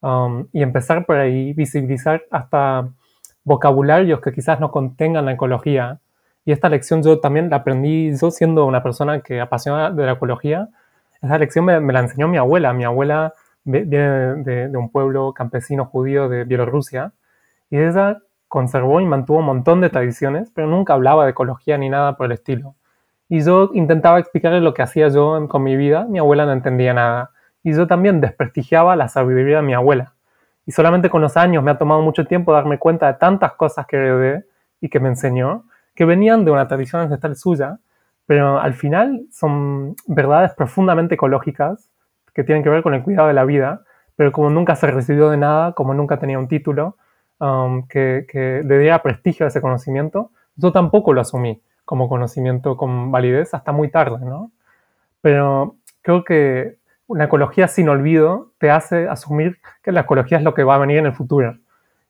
Um, 0.00 0.48
y 0.52 0.62
empezar 0.62 1.06
por 1.06 1.16
ahí, 1.16 1.52
visibilizar 1.52 2.24
hasta 2.30 2.88
vocabularios 3.44 4.20
que 4.20 4.32
quizás 4.32 4.58
no 4.58 4.72
contengan 4.72 5.26
la 5.26 5.32
ecología, 5.32 6.00
y 6.44 6.52
esta 6.52 6.68
lección 6.68 7.02
yo 7.02 7.20
también 7.20 7.50
la 7.50 7.56
aprendí 7.56 8.16
yo 8.16 8.30
siendo 8.30 8.66
una 8.66 8.82
persona 8.82 9.20
que 9.20 9.40
apasiona 9.40 9.90
de 9.90 10.06
la 10.06 10.12
ecología. 10.12 10.68
Esa 11.22 11.38
lección 11.38 11.64
me, 11.64 11.80
la 11.80 12.00
enseñó 12.00 12.26
mi 12.28 12.37
abuela. 12.37 12.72
Mi 12.72 12.85
abuela 12.85 13.32
viene 13.64 14.42
de, 14.42 14.76
un 14.76 14.90
pueblo 14.90 15.32
campesino 15.32 15.85
judío 15.85 16.28
de 16.28 16.44
Bielorrusia 16.44 17.12
y 17.70 17.78
ella 17.78 18.18
conservó 18.48 19.00
y 19.00 19.06
mantuvo 19.06 19.38
un 19.38 19.46
montón 19.46 19.80
de 19.80 19.88
tradiciones, 19.88 20.50
pero 20.54 20.66
nunca 20.66 20.94
hablaba 20.94 21.24
de 21.24 21.30
ecología 21.30 21.78
ni 21.78 21.88
nada 21.88 22.16
por 22.16 22.26
el 22.26 22.32
estilo. 22.32 22.74
Y 23.28 23.40
yo 23.42 23.70
intentaba 23.72 24.18
explicarle 24.18 24.61
lo 24.61 24.74
que 24.74 24.82
hacía 24.82 25.08
yo 25.08 25.48
con 25.48 25.62
mi 25.62 25.76
vida, 25.76 26.04
mi 26.04 26.18
abuela 26.18 26.44
no 26.44 26.52
entendía 26.52 26.92
nada. 26.92 27.30
y 27.62 27.72
yo 27.72 27.87
también 27.87 28.20
desprestigiaba 28.20 28.96
la 28.96 29.08
sabiduría 29.08 29.58
de 29.58 29.62
mi 29.62 29.72
abuela. 29.72 30.14
Y 30.66 30.72
solamente 30.72 31.08
con 31.08 31.22
los 31.22 31.37
años 31.37 31.62
me 31.62 31.70
ha 31.70 31.78
tomado 31.78 32.02
mucho 32.02 32.26
tiempo 32.26 32.52
darme 32.52 32.78
cuenta 32.78 33.06
de 33.06 33.14
tantas 33.14 33.52
cosas 33.52 33.87
que 33.87 33.96
heredé 33.96 34.44
y 34.80 34.88
que 34.88 34.98
me 34.98 35.08
enseñó, 35.08 35.64
que 35.94 36.04
venían 36.04 36.44
de 36.44 36.50
una 36.50 36.66
tradición 36.66 37.02
ancestral 37.02 37.37
suya, 37.37 37.78
pero 38.32 38.58
al 38.58 38.72
final 38.72 39.26
son 39.30 39.94
verdades 40.06 40.54
profundamente 40.54 41.16
ecológicas 41.16 41.90
que 42.32 42.42
tienen 42.42 42.64
que 42.64 42.70
ver 42.70 42.82
con 42.82 42.94
el 42.94 43.02
cuidado 43.02 43.28
de 43.28 43.34
la 43.34 43.44
vida, 43.44 43.82
pero 44.16 44.32
como 44.32 44.48
nunca 44.48 44.74
se 44.74 44.86
recibió 44.86 45.28
de 45.28 45.36
nada, 45.36 45.74
como 45.74 45.92
nunca 45.92 46.18
tenía 46.18 46.38
un 46.38 46.48
título 46.48 46.96
um, 47.40 47.86
que, 47.86 48.24
le 48.64 48.78
diera 48.78 49.02
prestigio 49.02 49.44
a 49.44 49.48
ese 49.48 49.60
conocimiento, 49.60 50.30
yo 50.56 50.72
tampoco 50.72 51.12
lo 51.12 51.20
asumí 51.20 51.60
como 51.84 52.08
conocimiento 52.08 52.78
con 52.78 53.12
validez 53.12 53.52
hasta 53.52 53.70
muy 53.70 53.90
tarde, 53.90 54.24
¿no? 54.24 54.50
Pero 55.20 55.76
creo 56.00 56.24
que 56.24 56.78
una 57.08 57.24
ecología 57.24 57.68
sin 57.68 57.90
olvido 57.90 58.52
te 58.56 58.70
hace 58.70 59.10
asumir 59.10 59.58
que 59.82 59.92
la 59.92 60.00
ecología 60.00 60.38
es 60.38 60.42
lo 60.42 60.54
que 60.54 60.64
va 60.64 60.76
a 60.76 60.78
venir 60.78 60.96
en 60.96 61.04
el 61.04 61.12
futuro. 61.12 61.58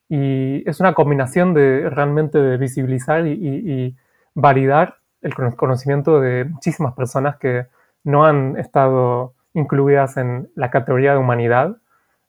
Y 0.09 0.63
es 0.71 0.79
una 0.79 0.95
combinación 0.95 1.53
de 1.53 1.91
realmente 1.91 2.39
de 2.39 2.59
visibilizar 2.59 3.27
y, 3.27 3.97
validar 4.35 5.02
el 5.23 5.35
conocimiento 5.57 6.21
de 6.21 6.45
muchísimas 6.45 6.95
personas 6.95 7.37
que 7.37 7.67
no 8.05 8.25
han 8.25 8.57
estado 8.59 9.35
incluidas 9.55 10.17
en 10.17 10.51
la 10.55 10.71
categoría 10.71 11.13
de 11.13 11.19
humanidad 11.19 11.77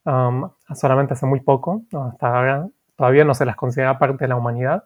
um, 0.05 0.49
solamente 0.75 1.13
hace 1.13 1.25
muy 1.25 1.39
poco, 1.39 1.83
hasta 1.91 2.35
ahora 2.35 2.67
todavía 2.95 3.25
no 3.25 3.33
se 3.33 3.45
las 3.45 3.55
considera 3.55 3.99
parte 3.99 4.25
de 4.25 4.27
la 4.27 4.35
humanidad. 4.35 4.85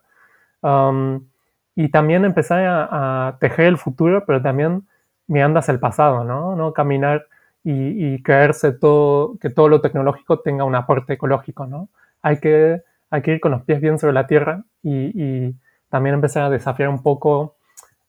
Um, 0.62 1.28
y 1.76 1.90
también 1.90 2.26
empezar 2.26 2.66
a, 2.66 3.38
tejer 3.40 3.68
el 3.68 3.78
futuro, 3.78 4.24
pero 4.26 4.42
también 4.42 4.88
mirando 5.28 5.60
hacia 5.60 5.72
el 5.72 5.80
pasado, 5.80 6.24
¿no? 6.24 6.56
¿No? 6.56 6.74
Caminar 6.74 7.28
y, 7.64 8.24
creerse 8.24 8.72
que 8.72 9.50
todo 9.50 9.68
lo 9.70 9.82
tecnológico 9.82 10.40
tenga 10.40 10.64
un 10.64 10.74
aporte 10.74 11.14
ecológico, 11.14 11.68
¿no? 11.68 11.90
Hay 12.22 12.40
que 12.40 12.82
ir 13.12 13.40
con 13.40 13.52
los 13.52 13.64
pies 13.64 13.82
bien 13.82 14.00
sobre 14.00 14.14
la 14.14 14.26
tierra 14.26 14.64
y, 14.82 15.54
también 15.90 16.16
empezar 16.16 16.44
a 16.44 16.50
desafiar 16.50 16.90
un 16.90 17.02
poco 17.02 17.57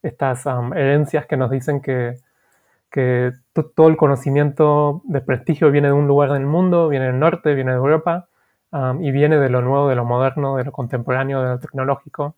estas 0.01 0.45
um, 0.45 0.73
herencias 0.73 1.25
que 1.25 1.37
nos 1.37 1.51
dicen 1.51 1.81
que, 1.81 2.17
que 2.91 3.31
todo 3.75 3.87
el 3.87 3.97
conocimiento 3.97 5.01
de 5.05 5.21
prestigio 5.21 5.71
viene 5.71 5.89
de 5.89 5.93
un 5.93 6.07
lugar 6.07 6.31
del 6.33 6.45
mundo, 6.45 6.89
viene 6.89 7.07
del 7.07 7.19
norte, 7.19 7.53
viene 7.53 7.71
de 7.71 7.77
Europa 7.77 8.29
um, 8.71 9.03
y 9.03 9.11
viene 9.11 9.37
de 9.37 9.49
lo 9.49 9.61
nuevo, 9.61 9.89
de 9.89 9.95
lo 9.95 10.05
moderno, 10.05 10.57
de 10.57 10.63
lo 10.63 10.71
contemporáneo, 10.71 11.41
de 11.41 11.49
lo 11.49 11.59
tecnológico. 11.59 12.35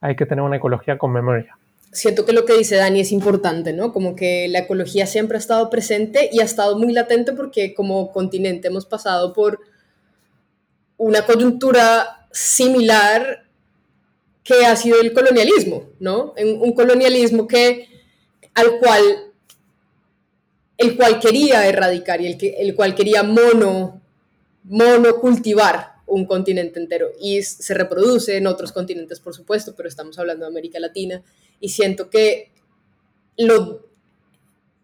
Hay 0.00 0.16
que 0.16 0.26
tener 0.26 0.42
una 0.42 0.56
ecología 0.56 0.98
con 0.98 1.12
memoria 1.12 1.56
siento 1.92 2.24
que 2.24 2.32
lo 2.32 2.44
que 2.44 2.56
dice 2.56 2.76
Dani 2.76 3.00
es 3.00 3.12
importante, 3.12 3.72
¿no? 3.72 3.92
Como 3.92 4.14
que 4.14 4.48
la 4.48 4.60
ecología 4.60 5.06
siempre 5.06 5.36
ha 5.36 5.40
estado 5.40 5.70
presente 5.70 6.30
y 6.32 6.40
ha 6.40 6.44
estado 6.44 6.78
muy 6.78 6.92
latente 6.92 7.32
porque 7.32 7.74
como 7.74 8.12
continente 8.12 8.68
hemos 8.68 8.86
pasado 8.86 9.32
por 9.32 9.60
una 10.96 11.24
coyuntura 11.26 12.26
similar 12.30 13.44
que 14.50 14.66
ha 14.66 14.74
sido 14.74 15.00
el 15.00 15.12
colonialismo, 15.12 15.90
¿no? 16.00 16.34
Un 16.36 16.72
colonialismo 16.72 17.46
que, 17.46 17.88
al 18.54 18.78
cual, 18.80 19.32
el 20.76 20.96
cual 20.96 21.20
quería 21.20 21.68
erradicar 21.68 22.20
y 22.20 22.26
el, 22.26 22.36
que, 22.36 22.56
el 22.58 22.74
cual 22.74 22.96
quería 22.96 23.22
mono, 23.22 24.02
monocultivar 24.64 25.92
un 26.06 26.26
continente 26.26 26.80
entero 26.80 27.10
y 27.20 27.42
se 27.42 27.74
reproduce 27.74 28.36
en 28.36 28.48
otros 28.48 28.72
continentes, 28.72 29.20
por 29.20 29.34
supuesto, 29.34 29.74
pero 29.76 29.88
estamos 29.88 30.18
hablando 30.18 30.44
de 30.44 30.50
América 30.50 30.80
Latina 30.80 31.22
y 31.60 31.68
siento 31.68 32.10
que 32.10 32.50
lo, 33.36 33.86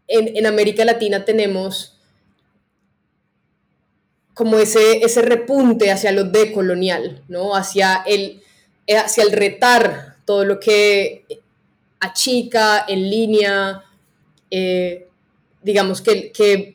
en, 0.07 0.47
América 0.47 0.85
Latina 0.85 1.25
tenemos 1.25 1.99
como 4.33 4.59
ese, 4.59 5.05
ese 5.05 5.23
repunte 5.23 5.91
hacia 5.91 6.13
lo 6.13 6.23
decolonial, 6.23 7.25
¿no? 7.27 7.57
hacia, 7.57 8.05
el, 8.07 8.43
hacia 8.89 9.25
el 9.25 9.33
retar 9.33 10.17
todo 10.25 10.45
lo 10.45 10.61
que 10.61 11.25
achica, 12.01 12.85
en 12.89 13.11
línea, 13.11 13.85
eh, 14.51 15.09
digamos 15.63 16.01
que, 16.03 16.33
que, 16.33 16.75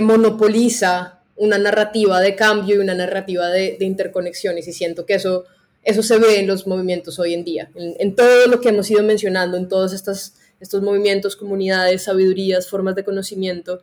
monopoliza 0.00 1.20
una 1.36 1.56
narrativa 1.56 2.20
de 2.20 2.34
cambio 2.34 2.76
y 2.76 2.78
una 2.78 2.94
narrativa 2.94 3.48
de, 3.48 3.76
interconexiones 3.80 4.66
y 4.66 4.72
siento 4.72 5.06
que 5.06 5.14
eso, 5.14 5.44
eso 5.84 6.02
se 6.02 6.18
ve 6.18 6.40
en 6.40 6.48
los 6.48 6.66
movimientos 6.66 7.20
hoy 7.20 7.32
en 7.32 7.44
día, 7.44 7.70
en, 7.76 8.16
todo 8.16 8.48
lo 8.48 8.60
que 8.60 8.70
hemos 8.70 8.90
ido 8.90 9.04
mencionando, 9.04 9.56
en 9.56 9.68
todos 9.68 9.92
estos, 9.92 10.32
estos 10.58 10.82
movimientos, 10.82 11.36
comunidades, 11.36 12.04
sabidurías, 12.04 12.68
formas 12.68 12.96
de 12.96 13.04
conocimiento, 13.04 13.82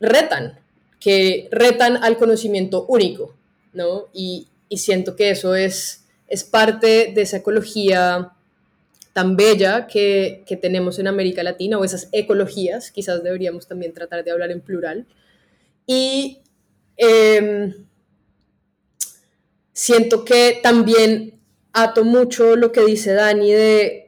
retan, 0.00 0.58
que 0.98 1.48
retan 1.50 2.02
al 2.02 2.16
conocimiento 2.16 2.86
único, 2.88 3.34
¿no? 3.74 4.06
Y, 4.14 4.48
siento 4.76 5.14
que 5.14 5.30
eso 5.30 5.54
es, 5.54 6.03
es 6.34 6.44
parte 6.44 7.12
de 7.14 7.22
esa 7.22 7.38
ecología 7.38 8.32
tan 9.12 9.36
bella 9.36 9.86
que, 9.86 10.42
que, 10.46 10.56
tenemos 10.56 10.98
en 10.98 11.06
América 11.06 11.42
Latina, 11.42 11.78
o 11.78 11.84
esas 11.84 12.08
ecologías, 12.10 12.90
quizás 12.90 13.22
deberíamos 13.22 13.68
también 13.68 13.92
tratar 13.92 14.24
de 14.24 14.32
hablar 14.32 14.50
en 14.50 14.60
plural. 14.60 15.06
Y 15.86 16.40
Em, 16.96 17.86
siento 19.72 20.24
que 20.24 20.60
también 20.62 21.40
ato 21.72 22.04
mucho 22.04 22.56
lo 22.56 22.70
que 22.70 22.84
dice 22.84 23.14
Dani 23.14 23.52
de 23.52 24.00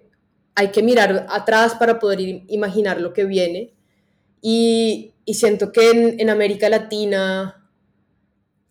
hay 0.54 0.68
que 0.68 0.82
mirar 0.82 1.26
atrás 1.28 1.74
para 1.74 1.98
poder 1.98 2.20
imaginar 2.48 3.00
lo 3.00 3.12
que 3.12 3.24
viene. 3.24 3.74
Y, 4.40 5.12
siento 5.26 5.72
que 5.72 5.90
en, 6.18 6.30
América 6.30 6.68
Latina, 6.68 7.68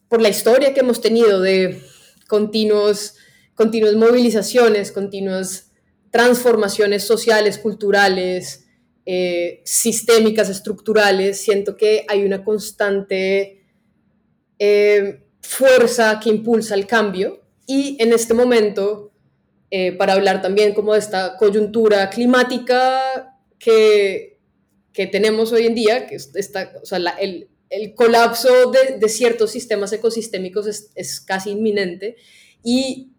por 0.07 0.21
la 0.21 0.29
historia 0.29 0.73
que 0.73 0.79
hemos 0.79 1.01
tenido 1.01 1.41
de 1.41 1.81
continuos, 2.27 3.17
continuas 3.55 3.95
movilizaciones, 3.95 4.91
continuas 4.91 5.71
transformaciones 6.11 7.03
sociales, 7.03 7.57
culturales, 7.57 8.67
eh, 9.05 9.61
sistémicas, 9.65 10.49
estructurales, 10.49 11.41
siento 11.41 11.77
que 11.77 12.05
hay 12.07 12.23
una 12.23 12.43
constante 12.43 13.65
eh, 14.59 15.23
fuerza 15.41 16.19
que 16.21 16.29
impulsa 16.29 16.75
el 16.75 16.87
cambio. 16.87 17.41
Y 17.67 18.01
en 18.01 18.13
este 18.13 18.33
momento, 18.33 19.11
eh, 19.71 19.91
para 19.93 20.13
hablar 20.13 20.41
también 20.41 20.73
como 20.73 20.93
de 20.93 20.99
esta 20.99 21.37
coyuntura 21.37 22.09
climática 22.09 23.37
que, 23.59 24.39
que 24.93 25.07
tenemos 25.07 25.51
hoy 25.51 25.65
en 25.65 25.75
día, 25.75 26.07
que 26.07 26.15
está, 26.15 26.73
o 26.81 26.85
sea, 26.85 26.97
el, 27.19 27.49
el, 27.69 27.93
colapso 27.93 28.71
de, 28.71 28.97
de, 28.99 29.09
ciertos 29.09 29.51
sistemas 29.51 29.91
ecosistémicos 29.93 30.67
es, 30.67 30.91
es 30.95 31.19
casi 31.19 31.51
inminente. 31.51 32.15
Y 32.63 33.14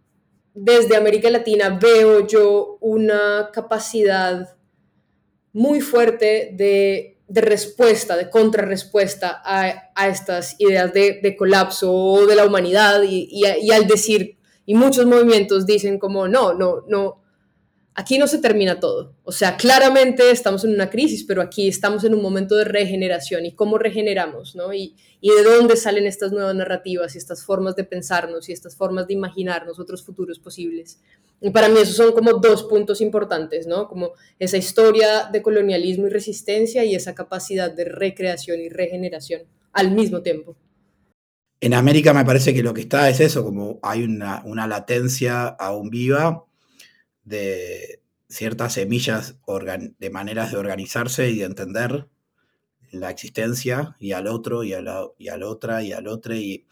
desde 0.56 0.96
América 0.96 1.30
Latina 1.30 1.78
veo 1.80 2.26
yo 2.26 2.78
una 2.80 3.50
capacidad 3.52 4.56
muy 5.52 5.80
fuerte 5.80 6.50
de 6.54 7.16
de 7.28 7.40
respuesta, 7.40 8.16
de 8.16 8.30
contrarrespuesta 8.30 9.42
a, 9.44 9.90
a 9.94 10.08
estas 10.08 10.56
ideas 10.58 10.92
de, 10.92 11.18
de, 11.22 11.36
colapso 11.36 12.24
de 12.26 12.36
la 12.36 12.44
humanidad 12.44 13.02
y, 13.02 13.28
y, 13.30 13.70
al 13.72 13.86
decir, 13.86 14.38
y 14.64 14.74
muchos 14.74 15.06
movimientos 15.06 15.66
dicen 15.66 15.98
como, 15.98 16.28
no, 16.28 16.54
no, 16.54 16.84
no, 16.86 17.22
aquí 17.96 18.18
no 18.18 18.26
se 18.28 18.38
termina 18.38 18.78
todo. 18.78 19.14
O 19.24 19.32
sea, 19.32 19.56
claramente 19.56 20.30
estamos 20.30 20.64
en 20.64 20.72
una 20.72 20.90
crisis, 20.90 21.24
pero 21.24 21.42
aquí 21.42 21.66
estamos 21.66 22.04
en 22.04 22.14
un 22.14 22.22
momento 22.22 22.54
de 22.54 22.64
regeneración 22.64 23.44
y 23.46 23.52
cómo 23.52 23.78
regeneramos, 23.78 24.54
¿no? 24.54 24.72
Y, 24.72 24.94
y 25.20 25.30
de 25.30 25.42
dónde 25.42 25.76
salen 25.76 26.06
estas 26.06 26.30
nuevas 26.30 26.54
narrativas 26.54 27.14
y 27.14 27.18
estas 27.18 27.44
formas 27.44 27.74
de 27.74 27.84
pensarnos 27.84 28.48
y 28.48 28.52
estas 28.52 28.76
formas 28.76 29.08
de 29.08 29.14
imaginarnos 29.14 29.80
otros 29.80 30.04
futuros 30.04 30.38
posibles. 30.38 31.00
Y 31.40 31.50
para 31.50 31.68
mí 31.68 31.78
esos 31.80 31.96
son 31.96 32.12
como 32.12 32.34
dos 32.34 32.64
puntos 32.64 33.00
importantes, 33.00 33.66
¿no? 33.66 33.88
Como 33.88 34.12
esa 34.38 34.58
historia 34.58 35.28
de 35.32 35.42
colonialismo 35.42 36.06
y 36.06 36.10
resistencia 36.10 36.84
y 36.84 36.94
esa 36.94 37.14
capacidad 37.14 37.70
de 37.70 37.86
recreación 37.86 38.60
y 38.60 38.68
regeneración 38.68 39.42
al 39.72 39.90
mismo 39.90 40.22
tiempo. 40.22 40.56
En 41.60 41.72
América 41.72 42.12
me 42.12 42.24
parece 42.24 42.52
que 42.52 42.62
lo 42.62 42.74
que 42.74 42.82
está 42.82 43.08
es 43.08 43.20
eso, 43.20 43.42
como 43.42 43.78
hay 43.82 44.02
una, 44.04 44.66
latencia 44.66 45.46
aún 45.46 45.88
viva 45.88 46.44
de 47.26 48.00
ciertas 48.28 48.72
semillas 48.72 49.36
de 49.98 50.10
maneras 50.10 50.52
de 50.52 50.56
organizarse 50.56 51.28
y 51.28 51.40
de 51.40 51.44
entender 51.44 52.08
la 52.90 53.10
existencia 53.10 53.94
y 54.00 54.12
al 54.12 54.26
otro 54.26 54.64
y 54.64 54.70
y 54.70 55.28
a 55.28 55.36
la 55.36 55.46
otra 55.46 55.82
y 55.82 55.92
al 55.92 56.06
otro 56.06 56.34
y, 56.34 56.66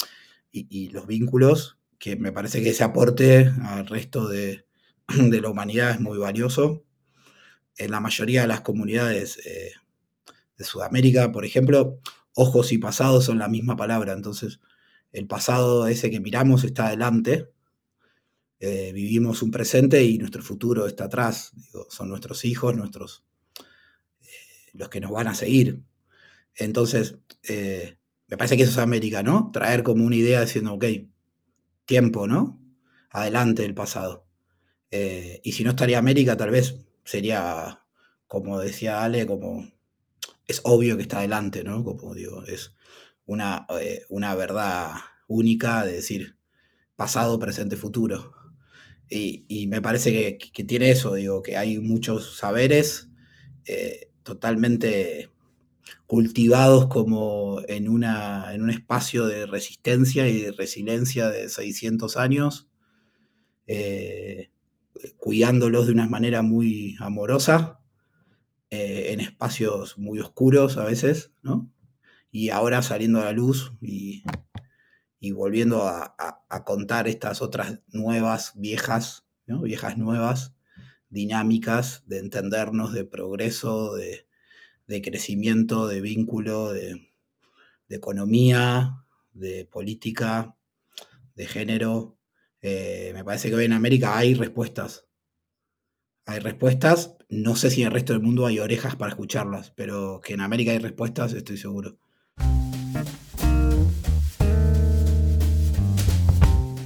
y 0.50 0.88
los 0.88 1.06
vínculos 1.06 1.76
que 2.04 2.16
me 2.16 2.32
parece 2.32 2.62
que 2.62 2.68
ese 2.68 2.84
aporte 2.84 3.50
al 3.62 3.86
resto 3.86 4.28
de, 4.28 4.66
la 5.08 5.48
humanidad 5.48 5.92
es 5.92 6.00
muy 6.00 6.18
valioso. 6.18 6.84
En 7.78 7.90
la 7.90 8.00
mayoría 8.00 8.42
de 8.42 8.46
las 8.46 8.60
comunidades 8.60 9.38
eh, 9.46 9.72
de 10.58 10.64
Sudamérica, 10.64 11.32
por 11.32 11.46
ejemplo, 11.46 11.98
ojos 12.34 12.72
y 12.72 12.78
pasados 12.78 13.24
son 13.24 13.38
la 13.38 13.48
misma 13.48 13.76
palabra, 13.76 14.12
entonces 14.12 14.60
el 15.12 15.26
pasado 15.26 15.86
ese 15.86 16.10
que 16.10 16.20
miramos 16.20 16.62
está 16.64 16.88
adelante, 16.88 17.48
eh, 18.66 18.92
vivimos 18.94 19.42
un 19.42 19.50
presente 19.50 20.02
y 20.02 20.16
nuestro 20.16 20.42
futuro 20.42 20.86
está 20.86 21.04
atrás, 21.04 21.52
son 21.90 22.08
nuestros 22.08 22.46
hijos, 22.46 22.74
nuestros, 22.74 23.22
eh, 24.22 24.70
los 24.72 24.88
que 24.88 25.00
nos 25.00 25.10
van 25.10 25.26
a 25.26 25.34
seguir. 25.34 25.82
Entonces, 26.54 27.18
eh, 27.42 27.98
me 28.26 28.38
parece 28.38 28.56
que 28.56 28.62
eso 28.62 28.72
es 28.72 28.78
América, 28.78 29.22
¿no? 29.22 29.50
Traer 29.52 29.82
como 29.82 30.02
una 30.06 30.16
idea 30.16 30.40
diciendo, 30.40 30.72
ok, 30.72 30.84
tiempo, 31.84 32.26
¿no? 32.26 32.58
Adelante 33.10 33.66
el 33.66 33.74
pasado. 33.74 34.26
Y 34.90 35.52
si 35.52 35.62
no 35.64 35.70
estaría 35.70 35.98
América, 35.98 36.36
tal 36.36 36.50
vez 36.50 36.86
sería, 37.04 37.84
como 38.26 38.60
decía 38.60 39.02
Ale, 39.04 39.26
como 39.26 39.68
es 40.46 40.62
obvio 40.64 40.96
que 40.96 41.02
está 41.02 41.18
adelante, 41.18 41.64
¿no? 41.64 41.84
Como 41.84 42.14
digo, 42.14 42.44
es 42.44 42.74
una, 43.26 43.66
una 44.08 44.34
verdad 44.36 44.92
única 45.26 45.84
de 45.84 45.94
decir 45.94 46.38
pasado, 46.96 47.38
presente, 47.38 47.76
futuro. 47.76 48.43
Y, 49.14 49.66
me 49.68 49.80
parece 49.80 50.38
que, 50.38 50.64
tiene 50.64 50.90
eso, 50.90 51.14
digo, 51.14 51.42
que 51.42 51.56
hay 51.56 51.78
muchos 51.78 52.36
saberes 52.36 53.08
eh, 53.64 54.10
totalmente 54.22 55.30
cultivados 56.06 56.86
como 56.88 57.60
en, 57.68 57.88
una, 57.88 58.52
en 58.54 58.62
un 58.62 58.70
espacio 58.70 59.26
de 59.26 59.46
resistencia 59.46 60.28
y 60.28 60.50
resiliencia 60.50 61.28
de 61.28 61.48
600 61.48 62.16
años, 62.16 62.68
eh, 63.66 64.50
cuidándolos 65.16 65.86
de 65.86 65.92
una 65.92 66.08
manera 66.08 66.42
muy 66.42 66.96
amorosa, 66.98 67.80
eh, 68.70 69.12
en 69.12 69.20
espacios 69.20 69.96
muy 69.98 70.18
oscuros 70.18 70.76
a 70.76 70.84
veces, 70.84 71.32
¿no? 71.42 71.70
Y 72.32 72.50
ahora 72.50 72.82
saliendo 72.82 73.20
a 73.20 73.26
la 73.26 73.32
luz 73.32 73.72
y, 73.80 74.24
volviendo 75.32 75.86
a, 75.86 76.16
contar 76.64 77.08
estas 77.08 77.42
otras 77.42 77.80
nuevas, 77.88 78.52
viejas, 78.56 79.26
viejas 79.46 79.98
nuevas, 79.98 80.54
dinámicas 81.08 82.02
de 82.06 82.18
entendernos, 82.18 82.92
de 82.92 83.04
progreso, 83.04 83.94
de, 83.94 84.26
crecimiento, 85.02 85.86
de 85.86 86.00
vínculo, 86.00 86.72
de, 86.72 87.10
economía, 87.88 89.04
de 89.32 89.66
política, 89.66 90.56
de 91.36 91.46
género. 91.46 92.18
Eh, 92.62 93.12
me 93.14 93.24
parece 93.24 93.48
que 93.48 93.54
hoy 93.54 93.64
en 93.66 93.72
América 93.72 94.16
hay 94.18 94.34
respuestas. 94.34 95.06
Hay 96.26 96.40
respuestas. 96.40 97.16
No 97.28 97.54
sé 97.56 97.70
si 97.70 97.82
en 97.82 97.88
el 97.88 97.92
resto 97.92 98.12
del 98.12 98.22
mundo 98.22 98.46
hay 98.46 98.58
orejas 98.58 98.96
para 98.96 99.10
escucharlas, 99.10 99.70
pero 99.72 100.20
que 100.24 100.34
en 100.34 100.40
América 100.40 100.72
hay 100.72 100.78
respuestas, 100.78 101.32
estoy 101.34 101.56
seguro. 101.56 101.98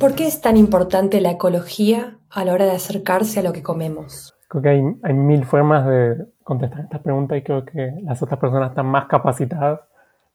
¿Por 0.00 0.14
qué 0.14 0.28
es 0.28 0.40
tan 0.40 0.56
importante 0.56 1.20
la 1.20 1.32
ecología 1.32 2.18
a 2.30 2.44
la 2.44 2.52
hora 2.52 2.66
de 2.66 2.70
acercarse 2.70 3.40
a 3.40 3.42
lo 3.42 3.52
que 3.52 3.64
comemos? 3.64 4.36
Creo 4.46 4.62
que 4.62 4.68
hay, 4.68 5.12
mil 5.12 5.44
formas 5.44 5.86
de 5.86 6.24
contestar 6.44 6.80
esta 6.80 7.02
pregunta 7.02 7.36
y 7.36 7.42
creo 7.42 7.64
que 7.64 7.98
las 8.04 8.22
otras 8.22 8.38
personas 8.38 8.70
están 8.70 8.86
más 8.86 9.06
capacitadas. 9.06 9.80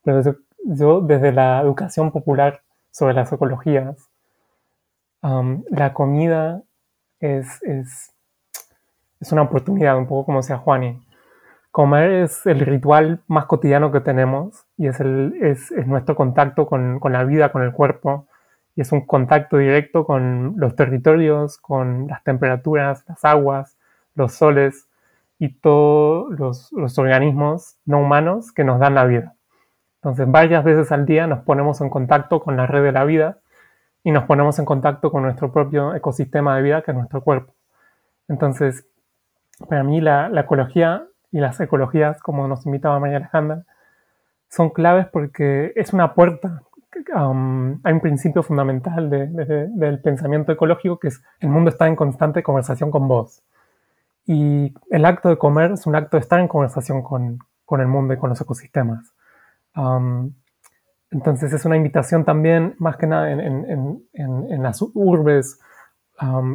Pero 0.03 0.35
yo, 0.65 0.99
desde 0.99 1.31
la 1.31 1.61
educación 1.61 2.11
popular 2.11 2.61
sobre 2.91 3.13
las 3.13 3.31
ecologías, 3.31 4.09
la 5.21 5.93
comida 5.93 6.61
es, 7.21 7.63
es, 7.63 8.11
es, 9.21 9.31
una 9.31 9.43
oportunidad, 9.43 9.97
un 9.97 10.07
poco 10.07 10.25
como 10.25 10.39
decía 10.39 10.57
Juani. 10.57 11.01
Comer 11.71 12.11
es 12.11 12.45
el 12.45 12.59
ritual 12.59 13.21
más 13.27 13.45
cotidiano 13.45 13.93
que 13.93 14.01
tenemos 14.01 14.65
y 14.75 14.87
es, 14.87 14.99
el, 14.99 15.33
es, 15.41 15.71
es 15.71 15.87
nuestro 15.87 16.17
contacto 16.17 16.67
con, 16.67 16.99
con 16.99 17.13
la 17.13 17.23
vida, 17.23 17.53
con 17.53 17.63
el 17.63 17.71
cuerpo 17.71 18.27
y 18.75 18.81
es 18.81 18.91
un 18.91 19.01
contacto 19.01 19.57
directo 19.57 20.05
con 20.05 20.55
los 20.57 20.75
territorios, 20.75 21.57
con 21.57 22.07
las 22.07 22.23
temperaturas, 22.23 23.03
las 23.07 23.23
aguas, 23.23 23.77
los 24.15 24.33
soles 24.33 24.87
y 25.39 25.49
todos 25.49 26.71
los, 26.71 26.97
organismos 26.97 27.77
no 27.85 27.99
humanos 27.99 28.51
que 28.51 28.63
nos 28.63 28.79
dan 28.79 28.95
la 28.95 29.05
vida. 29.05 29.35
Entonces, 29.95 30.29
varias 30.29 30.63
veces 30.63 30.91
al 30.91 31.05
día 31.05 31.27
nos 31.27 31.43
ponemos 31.43 31.81
en 31.81 31.89
contacto 31.89 32.41
con 32.41 32.57
la 32.57 32.67
red 32.67 32.83
de 32.83 32.91
la 32.91 33.05
vida 33.05 33.39
y 34.03 34.11
nos 34.11 34.25
ponemos 34.25 34.59
en 34.59 34.65
contacto 34.65 35.11
con 35.11 35.23
nuestro 35.23 35.51
propio 35.51 35.95
ecosistema 35.95 36.55
de 36.55 36.61
vida, 36.63 36.81
que 36.81 36.91
es 36.91 36.97
nuestro 36.97 37.21
cuerpo. 37.23 37.53
Entonces, 38.27 38.85
para 39.69 39.83
mí 39.83 40.01
la, 40.01 40.29
la 40.29 40.41
ecología 40.41 41.05
y 41.31 41.39
las 41.39 41.59
ecologías, 41.59 42.21
como 42.21 42.47
nos 42.47 42.65
invitaba 42.65 42.99
María 42.99 43.17
Alejandra, 43.17 43.63
son 44.49 44.71
claves 44.71 45.07
porque 45.07 45.73
es 45.75 45.93
una 45.93 46.13
puerta 46.13 46.63
hay 47.15 47.93
un 47.93 47.99
principio 48.01 48.43
fundamental 48.43 49.09
del 49.09 50.01
pensamiento 50.01 50.51
ecológico 50.51 50.99
que 50.99 51.09
es 51.09 51.23
el 51.39 51.49
mundo 51.49 51.69
está 51.69 51.87
en 51.87 51.95
constante 51.95 52.43
conversación 52.43 52.91
con 52.91 53.07
vos. 53.07 53.43
Y 54.25 54.73
el 54.89 55.05
acto 55.05 55.29
de 55.29 55.37
comer 55.37 55.71
es 55.71 55.85
un 55.85 55.95
acto 55.95 56.17
de 56.17 56.21
estar 56.21 56.39
en 56.39 56.47
conversación 56.47 57.01
con, 57.01 57.39
el 57.71 57.87
mundo 57.87 58.13
y 58.13 58.17
con 58.17 58.29
los 58.29 58.39
ecosistemas. 58.39 59.13
entonces 61.09 61.51
es 61.53 61.65
una 61.65 61.75
invitación 61.75 62.23
también, 62.23 62.75
más 62.77 62.97
que 62.97 63.07
nada 63.07 63.31
en, 63.31 64.63
las 64.63 64.81
urbes 64.93 65.59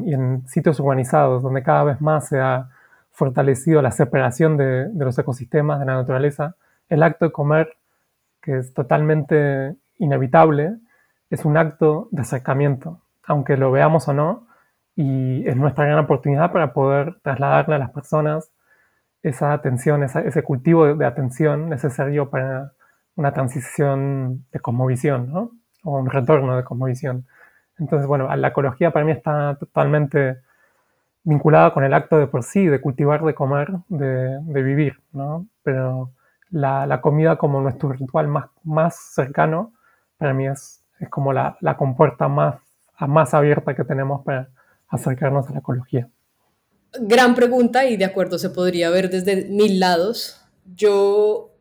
y 0.05 0.15
en 0.15 0.47
sitios 0.47 0.79
urbanizados, 0.81 1.43
donde 1.43 1.63
cada 1.63 1.85
vez 1.85 2.01
más 2.01 2.29
se 2.29 2.41
ha 2.41 2.69
fortalecido 3.11 3.83
la 3.83 3.91
separación 3.91 4.57
de, 4.57 4.89
de 4.89 5.05
los 5.05 5.19
ecosistemas, 5.19 5.81
de 5.81 5.87
la 5.87 5.97
naturaleza, 5.97 6.55
el 6.89 7.03
acto 7.03 7.25
de 7.25 7.33
comer, 7.33 7.77
que 8.41 8.59
es 8.59 8.73
totalmente 8.73 9.77
inevitable, 9.99 10.77
es 11.31 11.45
un 11.45 11.57
acto 11.57 12.09
de 12.11 12.23
acercamiento, 12.23 13.03
aunque 13.25 13.57
lo 13.57 13.71
veamos 13.71 14.09
o 14.09 14.15
no, 14.15 14.47
y 14.97 15.47
es 15.47 15.57
nuestra 15.57 15.85
gran 15.85 15.99
oportunidad 15.99 16.51
para 16.51 16.73
poder 16.73 17.21
trasladarle 17.23 17.77
a 17.77 17.79
las 17.79 17.91
personas 17.91 18.51
esa 19.23 19.53
atención, 19.53 20.03
ese 20.03 20.43
cultivo 20.43 20.95
de, 20.95 21.07
atención 21.07 21.69
necesario 21.69 22.31
para 22.31 22.73
una 23.17 23.33
transición 23.33 24.45
de 24.53 24.61
cosmovisión, 24.61 25.33
¿no? 25.33 25.53
o 25.85 25.99
un 25.99 26.11
retorno 26.11 26.57
de 26.57 26.65
cosmovisión. 26.65 27.27
Entonces, 27.79 28.07
bueno, 28.07 28.35
la 28.35 28.49
ecología 28.49 28.91
para 28.91 29.05
mí 29.05 29.13
está 29.13 29.57
totalmente 29.57 30.39
vinculada 31.25 31.73
con 31.73 31.85
el 31.85 31.95
acto 31.95 32.19
de 32.19 32.27
por 32.27 32.43
sí, 32.43 32.67
de 32.67 32.81
cultivar, 32.81 33.23
de 33.23 33.35
comer, 33.35 33.71
de, 33.89 34.63
vivir, 34.63 35.01
¿no? 35.13 35.47
Pero 35.63 36.11
la, 36.51 37.01
comida 37.01 37.37
como 37.37 37.61
nuestro 37.61 37.91
ritual 37.93 38.29
más, 38.29 38.47
más 38.65 38.97
cercano 39.15 39.73
para 40.19 40.35
mí 40.35 40.47
es, 40.47 40.85
es 41.01 41.09
como 41.09 41.33
la, 41.33 41.57
la 41.61 41.77
compuerta 41.77 42.29
más, 42.29 42.61
más 43.01 43.33
abierta 43.35 43.75
que 43.75 43.85
tenemos 43.85 44.25
para 44.25 44.51
acercarnos 44.89 45.49
a 45.49 45.53
la 45.53 45.59
ecología. 45.61 46.09
Gran 47.01 47.35
pregunta 47.35 47.85
y 47.87 47.97
de 47.97 48.05
acuerdo 48.05 48.39
se 48.39 48.51
podría 48.51 48.91
ver 48.91 49.11
desde 49.11 49.47
mil 49.49 49.79
lados. 49.79 50.41
Yo 50.75 51.55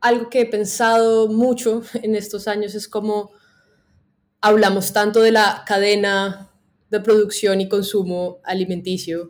algo 0.00 0.28
que 0.28 0.42
he 0.42 0.46
pensado 0.46 1.28
mucho 1.28 1.82
en 2.02 2.14
estos 2.14 2.48
años 2.48 2.74
es 2.74 2.88
cómo 2.88 3.30
hablamos 4.40 4.92
tanto 4.92 5.22
de 5.22 5.32
la 5.32 5.62
cadena 5.66 6.50
de 6.90 7.00
producción 7.00 7.60
y 7.60 7.68
consumo 7.68 8.40
alimenticio 8.44 9.28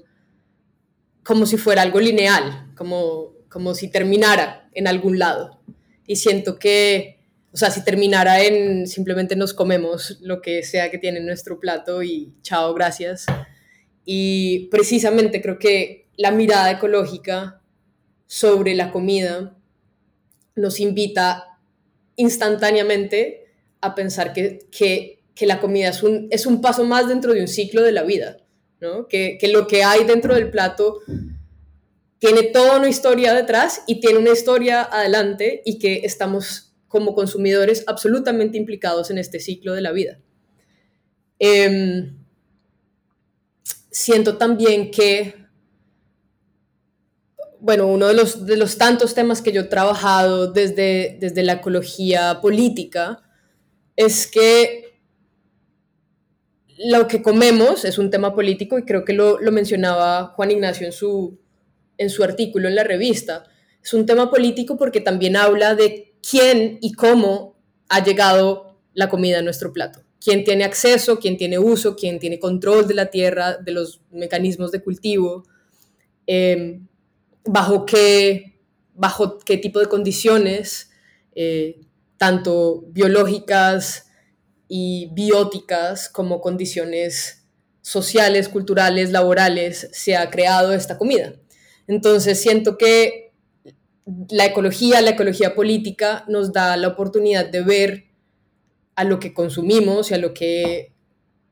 como 1.23 1.47
si 1.47 1.57
fuera 1.57 1.83
algo 1.83 2.01
lineal, 2.01 2.73
como, 2.75 3.35
como 3.49 3.75
si 3.75 3.89
terminara 3.89 4.69
en 4.73 4.89
algún 4.89 5.19
lado. 5.19 5.61
Y 6.05 6.17
siento 6.17 6.59
que 6.59 7.22
o 7.53 7.57
sea, 7.57 7.71
si 7.71 7.85
terminara 7.85 8.43
en 8.43 8.87
simplemente 8.87 9.37
nos 9.37 9.53
comemos 9.53 10.19
lo 10.23 10.41
que 10.41 10.63
sea 10.63 10.91
que 10.91 10.99
tiene 10.99 11.21
nuestro 11.21 11.61
plato 11.61 12.03
y 12.03 12.33
chao, 12.41 12.73
gracias. 12.73 13.27
Y 14.07 14.69
precisamente 14.71 15.43
creo 15.43 15.59
que 15.59 16.09
la 16.17 16.31
mirada 16.31 16.71
ecológica 16.71 17.61
sobre 18.27 18.75
la 18.75 18.91
comida 18.91 19.55
nos 20.57 20.81
invita 20.81 21.59
instantáneamente 22.17 23.47
a 23.83 23.95
pensar 23.95 24.33
que, 24.33 24.61
que, 24.71 25.19
la 25.47 25.61
comida 25.61 25.89
es 25.89 26.03
un, 26.03 26.29
es 26.31 26.47
un 26.47 26.61
paso 26.61 26.85
más 26.85 27.09
dentro 27.09 27.35
de 27.35 27.41
un 27.41 27.49
ciclo 27.49 27.83
de 27.83 27.93
la 27.93 28.05
vida, 28.05 28.39
¿no? 28.81 29.09
que, 29.09 29.39
que 29.41 29.49
lo 29.49 29.67
que 29.67 29.83
hay 29.83 30.05
dentro 30.05 30.35
del 30.35 30.51
plato 30.51 31.01
tiene 32.19 32.45
toda 32.45 32.79
una 32.79 32.89
historia 32.89 33.35
detrás 33.35 33.83
y 33.89 34.01
tiene 34.01 34.19
una 34.19 34.31
historia 34.31 34.83
adelante 34.83 35.63
y 35.65 35.81
que 35.81 36.03
estamos 36.05 36.72
como 36.93 37.15
consumidores 37.15 37.85
absolutamente 37.87 38.59
implicados 38.59 39.11
en 39.11 39.17
este 39.17 39.41
ciclo 39.41 39.73
de 39.73 39.81
la 39.81 39.93
vida. 39.93 40.19
Em, 41.39 42.19
siento 43.91 44.37
también 44.37 44.91
que, 44.91 45.35
bueno, 47.59 47.87
uno 47.87 48.09
de 48.09 48.15
los, 48.15 48.45
de 48.45 48.59
los 48.59 48.77
tantos 48.77 49.15
temas 49.15 49.41
que 49.41 49.53
yo 49.53 49.63
he 49.63 49.65
trabajado 49.65 50.53
desde, 50.53 51.17
desde 51.19 51.43
la 51.43 51.55
ecología 51.55 52.41
política 52.43 53.23
es 53.97 54.27
que 54.27 55.01
lo 56.77 57.09
que 57.09 57.23
comemos 57.23 57.87
es 57.87 57.97
un 57.97 58.11
tema 58.11 58.35
político 58.35 58.79
y 58.79 58.85
creo 58.85 59.05
que 59.05 59.15
lo, 59.15 59.41
lo 59.41 59.51
mencionaba 59.51 60.35
Juan 60.37 60.51
Ignacio 60.51 60.87
en 60.87 60.93
su, 60.93 61.41
en 61.97 62.11
su 62.11 62.23
artículo 62.23 62.69
en 62.69 62.75
la 62.75 62.85
revista. 62.85 63.45
Es 63.83 63.95
un 63.95 64.05
tema 64.05 64.31
político 64.31 64.77
porque 64.77 65.01
también 65.01 65.37
habla 65.37 65.75
de 65.75 66.12
quién 66.29 66.79
y 66.81 66.93
cómo 66.93 67.57
ha 67.89 68.03
llegado 68.03 68.79
la 68.95 69.09
comida 69.09 69.39
a 69.39 69.43
nuestro 69.43 69.73
plato. 69.73 70.03
Quién 70.21 70.45
tiene 70.45 70.65
acceso, 70.65 71.19
quién 71.19 71.37
tiene 71.37 71.59
uso, 71.59 71.97
quién 71.97 72.19
tiene 72.19 72.39
control 72.39 72.87
de 72.87 72.95
la 72.95 73.07
tierra, 73.07 73.57
de 73.57 73.73
los 73.73 74.01
mecanismos 74.11 74.71
de 74.71 74.83
cultivo, 74.83 75.45
em, 76.27 76.87
bajo, 77.45 77.85
qué, 77.85 78.59
bajo 78.95 79.39
qué 79.41 79.57
tipo 79.57 79.81
de 79.81 79.87
condiciones 79.87 80.91
eh, 81.35 81.81
tanto 82.19 82.85
biológicas 82.89 84.07
y 84.69 85.11
bióticas 85.13 86.09
como 86.09 86.41
condiciones 86.41 87.47
sociales, 87.81 88.49
culturales, 88.49 89.11
laborales, 89.11 89.89
se 89.93 90.17
ha 90.17 90.31
creado 90.31 90.73
esta 90.73 90.99
comida. 90.99 91.35
Entonces 91.89 92.41
siento 92.41 92.79
que 92.79 93.22
la 94.05 94.47
ecología, 94.47 95.01
la 95.01 95.11
ecología 95.11 95.55
política 95.55 96.25
nos 96.29 96.53
da 96.53 96.77
la 96.77 96.89
oportunidad 96.89 97.47
de 97.47 97.63
ver 97.63 98.05
a 98.95 99.05
lo 99.05 99.19
que 99.19 99.33
consumimos 99.33 100.11
y 100.11 100.15
a 100.15 100.19
lo 100.19 100.35
que, 100.35 100.93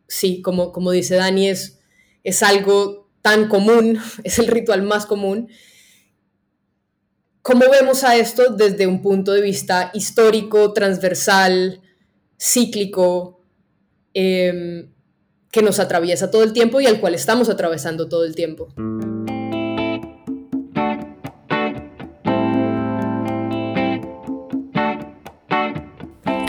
sí, 0.08 0.42
como, 0.42 0.72
como 0.72 0.90
dice 0.90 1.16
Dani, 1.16 1.48
es, 1.48 1.80
es 2.24 2.42
algo 2.42 3.08
tan 3.22 3.48
común, 3.48 3.98
es 4.24 4.38
el 4.38 4.48
ritual 4.48 4.82
más 4.82 5.06
común. 5.06 5.48
¿Cómo 7.42 7.64
vemos 7.70 8.04
a 8.04 8.16
esto 8.16 8.50
desde 8.50 8.86
un 8.86 9.00
punto 9.00 9.32
de 9.32 9.40
vista 9.40 9.90
histórico, 9.94 10.72
transversal, 10.72 11.80
cíclico, 12.38 13.40
em, 14.12 14.92
que 15.50 15.62
nos 15.62 15.78
atraviesa 15.80 16.30
todo 16.30 16.42
el 16.42 16.52
tiempo 16.52 16.80
y 16.80 16.86
al 16.86 17.00
cual 17.00 17.14
estamos 17.14 17.48
atravesando 17.48 18.08
todo 18.08 18.24
el 18.24 18.34
tiempo? 18.34 18.68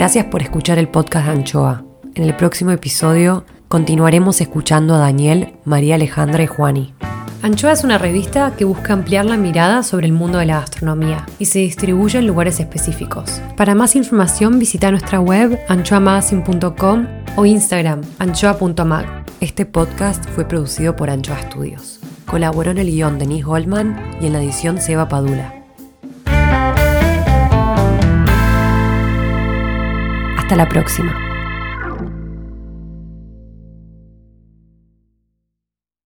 Gracias 0.02 0.26
por 0.26 0.42
escuchar 0.42 0.80
el 0.80 0.88
podcast 0.88 1.28
de 1.28 1.32
Anchoa. 1.34 1.84
En 2.16 2.24
el 2.24 2.36
próximo 2.36 2.72
episodio 2.72 3.46
continuaremos 3.68 4.42
escuchando 4.42 4.96
a 4.96 4.98
Daniel, 4.98 5.54
María 5.64 5.94
Alejandra 5.94 6.42
y 6.42 6.48
Juani. 6.48 6.96
Anchoa 7.44 7.74
es 7.74 7.84
una 7.84 8.00
revista 8.00 8.56
que 8.58 8.66
busca 8.66 8.94
ampliar 8.94 9.26
la 9.26 9.38
mirada 9.38 9.84
sobre 9.84 10.08
el 10.08 10.14
mundo 10.14 10.40
de 10.40 10.48
la 10.48 10.62
gastronomía 10.62 11.28
y 11.38 11.46
se 11.46 11.60
distribuye 11.60 12.18
en 12.18 12.26
lugares 12.26 12.60
específicos. 12.60 13.40
Para 13.56 13.76
más 13.76 13.96
información 13.96 14.58
visita 14.58 14.90
nuestra 14.90 15.20
web 15.20 15.60
anchoamagazine.com 15.68 17.06
o 17.36 17.46
Instagram 17.46 18.02
anchoa.mag. 18.18 19.06
Este 19.40 19.68
podcast 19.68 20.28
fue 20.32 20.46
producido 20.46 20.96
por 20.96 21.12
Anchoa 21.12 21.40
Studios. 21.44 22.00
Colaboró 22.26 22.72
en 22.72 22.80
el 22.80 22.90
guion 22.90 23.20
Denise 23.20 23.44
Goldman 23.44 24.02
y 24.20 24.26
en 24.26 24.34
la 24.34 24.42
edición 24.42 24.82
Seba 24.82 25.08
Padula. 25.08 25.61
Hasta 30.52 30.66
la 30.66 30.68
próxima. 30.68 31.31